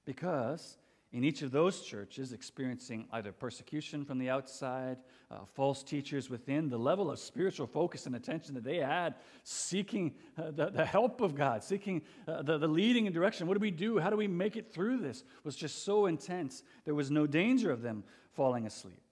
Because 0.06 0.78
in 1.12 1.24
each 1.24 1.42
of 1.42 1.50
those 1.50 1.82
churches, 1.82 2.32
experiencing 2.32 3.06
either 3.12 3.32
persecution 3.32 4.02
from 4.02 4.16
the 4.16 4.30
outside, 4.30 4.96
uh, 5.30 5.40
false 5.52 5.82
teachers 5.82 6.30
within, 6.30 6.70
the 6.70 6.78
level 6.78 7.10
of 7.10 7.18
spiritual 7.18 7.66
focus 7.66 8.06
and 8.06 8.16
attention 8.16 8.54
that 8.54 8.64
they 8.64 8.78
had, 8.78 9.16
seeking 9.42 10.14
uh, 10.38 10.50
the, 10.50 10.70
the, 10.70 10.86
help 10.86 11.20
of 11.20 11.34
God, 11.34 11.62
seeking 11.62 12.00
uh, 12.26 12.40
the, 12.40 12.56
the 12.56 12.66
leading 12.66 13.06
and 13.06 13.12
direction. 13.12 13.46
What 13.46 13.58
do 13.58 13.60
we 13.60 13.72
do? 13.72 13.98
How 13.98 14.08
do 14.08 14.16
we 14.16 14.26
make 14.26 14.56
it 14.56 14.72
through 14.72 15.00
this? 15.00 15.22
was 15.44 15.54
just 15.54 15.84
so 15.84 16.06
intense. 16.06 16.62
There 16.86 16.94
was 16.94 17.10
no 17.10 17.26
danger 17.26 17.70
of 17.70 17.82
them 17.82 18.04
falling 18.32 18.66
asleep. 18.66 19.02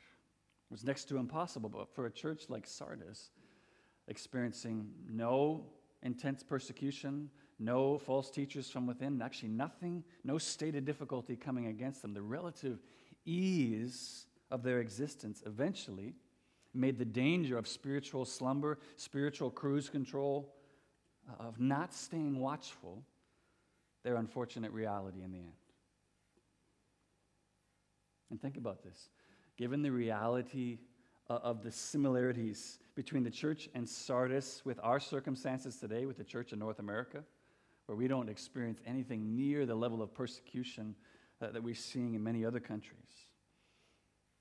It 0.71 0.73
was 0.73 0.85
next 0.85 1.05
to 1.11 1.19
impossible. 1.19 1.69
But 1.69 1.95
for 1.95 2.07
a 2.07 2.11
church 2.11 2.45
like 2.49 2.67
Sardis, 2.67 3.29
experiencing 4.09 4.91
no 5.09 5.65
intense 6.03 6.43
persecution, 6.43 7.31
no 7.59 7.99
false 7.99 8.31
teachers 8.31 8.69
from 8.69 8.87
within, 8.87 9.23
actually 9.23 9.51
nothing, 9.51 10.03
no 10.25 10.38
stated 10.38 10.85
difficulty 10.85 11.37
coming 11.37 11.67
against 11.67 12.03
them. 12.03 12.12
The 12.15 12.23
relative 12.23 12.81
ease 13.25 14.27
of 14.51 14.62
their 14.62 14.81
existence 14.81 15.43
eventually 15.47 16.15
made 16.75 16.99
the 16.99 17.05
danger 17.05 17.59
of 17.59 17.69
spiritual 17.69 18.25
slumber, 18.25 18.79
spiritual 18.97 19.51
cruise 19.51 19.88
control, 19.88 20.55
uh, 21.29 21.45
of 21.45 21.61
not 21.61 21.95
staying 21.95 22.38
watchful, 22.38 23.05
their 24.03 24.17
unfortunate 24.17 24.73
reality 24.73 25.23
in 25.23 25.31
the 25.31 25.38
end. 25.38 25.53
And 28.31 28.41
think 28.41 28.57
about 28.57 28.83
this. 28.83 29.11
Given 29.57 29.83
the 29.83 29.93
reality 29.93 30.79
of 31.42 31.62
the 31.62 31.71
similarities 31.71 32.79
between 32.95 33.23
the 33.23 33.31
church 33.31 33.68
and 33.75 33.88
Sardis 33.88 34.62
with 34.64 34.79
our 34.83 35.01
circumstances 35.01 35.77
today, 35.77 36.07
with 36.07 36.18
the 36.18 36.25
church 36.25 36.53
in 36.53 36.59
North 36.59 36.79
America, 36.79 37.23
where 37.87 37.97
we 37.97 38.09
don't 38.09 38.29
experience 38.29 38.81
anything 38.87 39.35
near 39.37 39.66
the 39.66 39.75
level 39.75 40.03
of 40.03 40.14
persecution 40.14 40.95
uh, 41.40 41.51
that 41.51 41.62
we're 41.62 41.75
seeing 41.75 42.14
in 42.14 42.23
many 42.23 42.45
other 42.45 42.61
countries. 42.61 43.29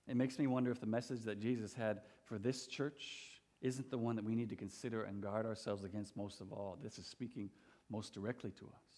It 0.07 0.15
makes 0.17 0.37
me 0.37 0.47
wonder 0.47 0.71
if 0.71 0.79
the 0.79 0.85
message 0.85 1.21
that 1.21 1.39
Jesus 1.39 1.73
had 1.73 2.01
for 2.23 2.37
this 2.37 2.67
church 2.67 3.41
isn't 3.61 3.89
the 3.89 3.97
one 3.97 4.15
that 4.15 4.25
we 4.25 4.35
need 4.35 4.49
to 4.49 4.55
consider 4.55 5.03
and 5.03 5.21
guard 5.21 5.45
ourselves 5.45 5.83
against 5.83 6.17
most 6.17 6.41
of 6.41 6.51
all. 6.51 6.77
This 6.83 6.97
is 6.97 7.05
speaking 7.05 7.49
most 7.89 8.13
directly 8.13 8.51
to 8.51 8.65
us. 8.65 8.90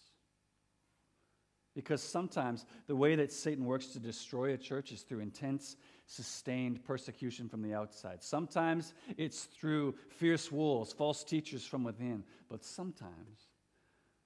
Because 1.74 2.02
sometimes 2.02 2.66
the 2.86 2.94
way 2.94 3.16
that 3.16 3.32
Satan 3.32 3.64
works 3.64 3.88
to 3.88 3.98
destroy 3.98 4.54
a 4.54 4.56
church 4.56 4.92
is 4.92 5.02
through 5.02 5.20
intense, 5.20 5.76
sustained 6.06 6.84
persecution 6.84 7.48
from 7.48 7.62
the 7.62 7.74
outside. 7.74 8.22
Sometimes 8.22 8.94
it's 9.16 9.44
through 9.44 9.96
fierce 10.08 10.52
wolves, 10.52 10.92
false 10.92 11.24
teachers 11.24 11.64
from 11.64 11.82
within. 11.82 12.22
But 12.48 12.64
sometimes 12.64 13.48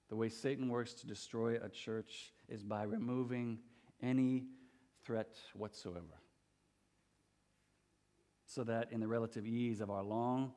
the 0.09 0.15
way 0.15 0.29
Satan 0.29 0.69
works 0.69 0.93
to 0.95 1.07
destroy 1.07 1.55
a 1.55 1.69
church 1.69 2.33
is 2.47 2.63
by 2.63 2.83
removing 2.83 3.59
any 4.01 4.45
threat 5.03 5.37
whatsoever. 5.55 6.21
So 8.45 8.63
that 8.63 8.91
in 8.91 8.99
the 8.99 9.07
relative 9.07 9.45
ease 9.45 9.81
of 9.81 9.89
our 9.89 10.03
long, 10.03 10.53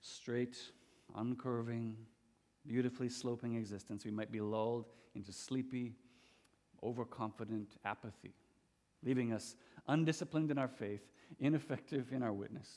straight, 0.00 0.56
uncurving, 1.16 1.94
beautifully 2.66 3.08
sloping 3.08 3.56
existence, 3.56 4.04
we 4.04 4.10
might 4.10 4.30
be 4.30 4.40
lulled 4.40 4.86
into 5.14 5.32
sleepy, 5.32 5.96
overconfident 6.82 7.76
apathy, 7.84 8.34
leaving 9.02 9.32
us 9.32 9.56
undisciplined 9.86 10.50
in 10.50 10.58
our 10.58 10.68
faith, 10.68 11.02
ineffective 11.38 12.12
in 12.12 12.22
our 12.22 12.32
witness, 12.32 12.68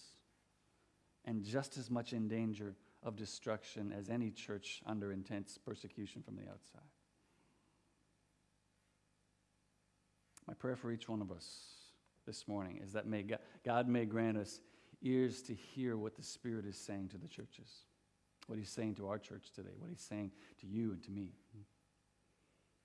and 1.25 1.43
just 1.43 1.77
as 1.77 1.89
much 1.89 2.13
in 2.13 2.27
danger 2.27 2.75
of 3.03 3.15
destruction 3.15 3.93
as 3.97 4.09
any 4.09 4.29
church 4.29 4.81
under 4.85 5.11
intense 5.11 5.57
persecution 5.57 6.21
from 6.21 6.35
the 6.35 6.43
outside. 6.43 6.81
My 10.47 10.53
prayer 10.53 10.75
for 10.75 10.91
each 10.91 11.07
one 11.07 11.21
of 11.21 11.31
us 11.31 11.71
this 12.25 12.47
morning 12.47 12.79
is 12.83 12.93
that 12.93 13.07
may 13.07 13.23
God, 13.23 13.39
God 13.63 13.87
may 13.87 14.05
grant 14.05 14.37
us 14.37 14.61
ears 15.01 15.41
to 15.43 15.53
hear 15.55 15.97
what 15.97 16.15
the 16.15 16.23
Spirit 16.23 16.65
is 16.65 16.77
saying 16.77 17.09
to 17.09 17.17
the 17.17 17.27
churches, 17.27 17.85
what 18.47 18.59
He's 18.59 18.69
saying 18.69 18.95
to 18.95 19.07
our 19.07 19.17
church 19.17 19.51
today, 19.55 19.71
what 19.79 19.89
He's 19.89 20.01
saying 20.01 20.31
to 20.59 20.67
you 20.67 20.91
and 20.91 21.03
to 21.03 21.11
me. 21.11 21.31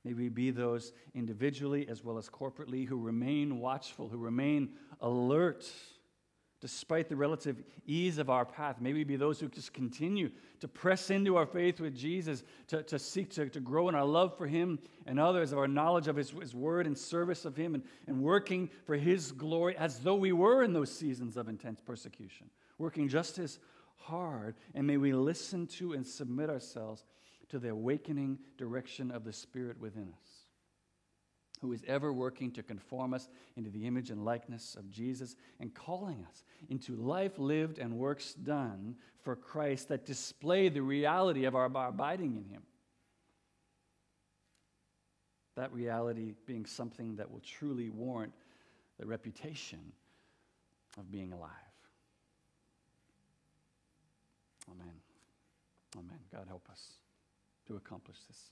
May 0.07 0.13
we 0.13 0.29
be 0.29 0.53
those 0.53 0.93
individually 1.17 1.89
as 1.89 2.05
well 2.05 2.17
as 2.17 2.29
corporately 2.29 2.87
who 2.87 2.97
remain 2.97 3.59
watchful, 3.59 4.09
who 4.09 4.19
remain 4.19 4.69
alert 5.01 5.69
despite 6.61 7.09
the 7.09 7.17
relative 7.17 7.65
ease 7.87 8.19
of 8.19 8.31
our 8.31 8.45
path. 8.45 8.81
May 8.81 8.93
we 8.93 9.03
be 9.03 9.17
those 9.17 9.41
who 9.41 9.49
just 9.49 9.73
continue 9.73 10.31
to 10.61 10.69
press 10.69 11.11
into 11.11 11.35
our 11.35 11.45
faith 11.45 11.81
with 11.81 11.97
Jesus, 11.97 12.45
to, 12.69 12.85
to 12.85 13.01
seek 13.01 13.31
to, 13.31 13.49
to 13.49 13.59
grow 13.59 13.89
in 13.89 13.97
our 13.97 14.05
love 14.05 14.39
for 14.39 14.47
Him 14.47 14.79
and 15.07 15.19
others, 15.19 15.51
of 15.51 15.59
our 15.59 15.67
knowledge 15.67 16.07
of 16.07 16.15
His, 16.15 16.31
His 16.31 16.55
word 16.55 16.87
and 16.87 16.97
service 16.97 17.45
of 17.45 17.57
Him, 17.57 17.75
and, 17.75 17.83
and 18.07 18.23
working 18.23 18.71
for 18.85 18.95
His 18.95 19.33
glory 19.33 19.77
as 19.77 19.99
though 19.99 20.15
we 20.15 20.31
were 20.31 20.63
in 20.63 20.73
those 20.73 20.97
seasons 20.97 21.37
of 21.37 21.49
intense 21.49 21.81
persecution, 21.81 22.49
working 22.79 23.09
just 23.09 23.41
as 23.41 23.59
hard. 23.97 24.55
And 24.73 24.87
may 24.87 24.99
we 24.99 25.13
listen 25.13 25.67
to 25.79 25.95
and 25.95 26.07
submit 26.07 26.49
ourselves 26.49 27.05
to 27.49 27.59
the 27.59 27.71
awakening 27.71 28.39
direction 28.59 29.11
of 29.11 29.25
the 29.25 29.33
Spirit 29.33 29.79
within 29.81 30.13
us, 30.21 30.29
who 31.61 31.73
is 31.73 31.83
ever 31.87 32.13
working 32.13 32.51
to 32.53 32.63
conform 32.63 33.15
us 33.15 33.29
into 33.57 33.71
the 33.71 33.87
image 33.87 34.11
and 34.11 34.25
likeness 34.25 34.77
of 34.79 34.91
Jesus 34.91 35.37
and 35.61 35.75
calling 35.75 36.25
us 36.29 36.45
into 36.69 36.97
life 36.97 37.39
lived 37.39 37.79
and 37.79 37.97
works 37.97 38.35
done 38.35 38.97
for 39.23 39.37
Christ 39.37 39.89
that 39.89 40.05
display 40.05 40.69
the 40.69 40.83
reality 40.83 41.45
of 41.45 41.55
our 41.55 41.67
abiding 41.67 42.37
in 42.37 42.45
Him. 42.45 42.63
That 45.57 45.73
reality 45.73 46.35
being 46.47 46.67
something 46.67 47.17
that 47.17 47.31
will 47.31 47.41
truly 47.41 47.89
warrant 47.89 48.35
the 48.99 49.07
reputation 49.07 49.93
of 50.99 51.11
being 51.11 51.33
alive. 51.33 51.51
Amen. 54.71 54.95
Amen. 55.97 56.19
God 56.33 56.47
help 56.49 56.69
us 56.71 57.06
to 57.67 57.77
accomplish 57.77 58.19
this. 58.29 58.51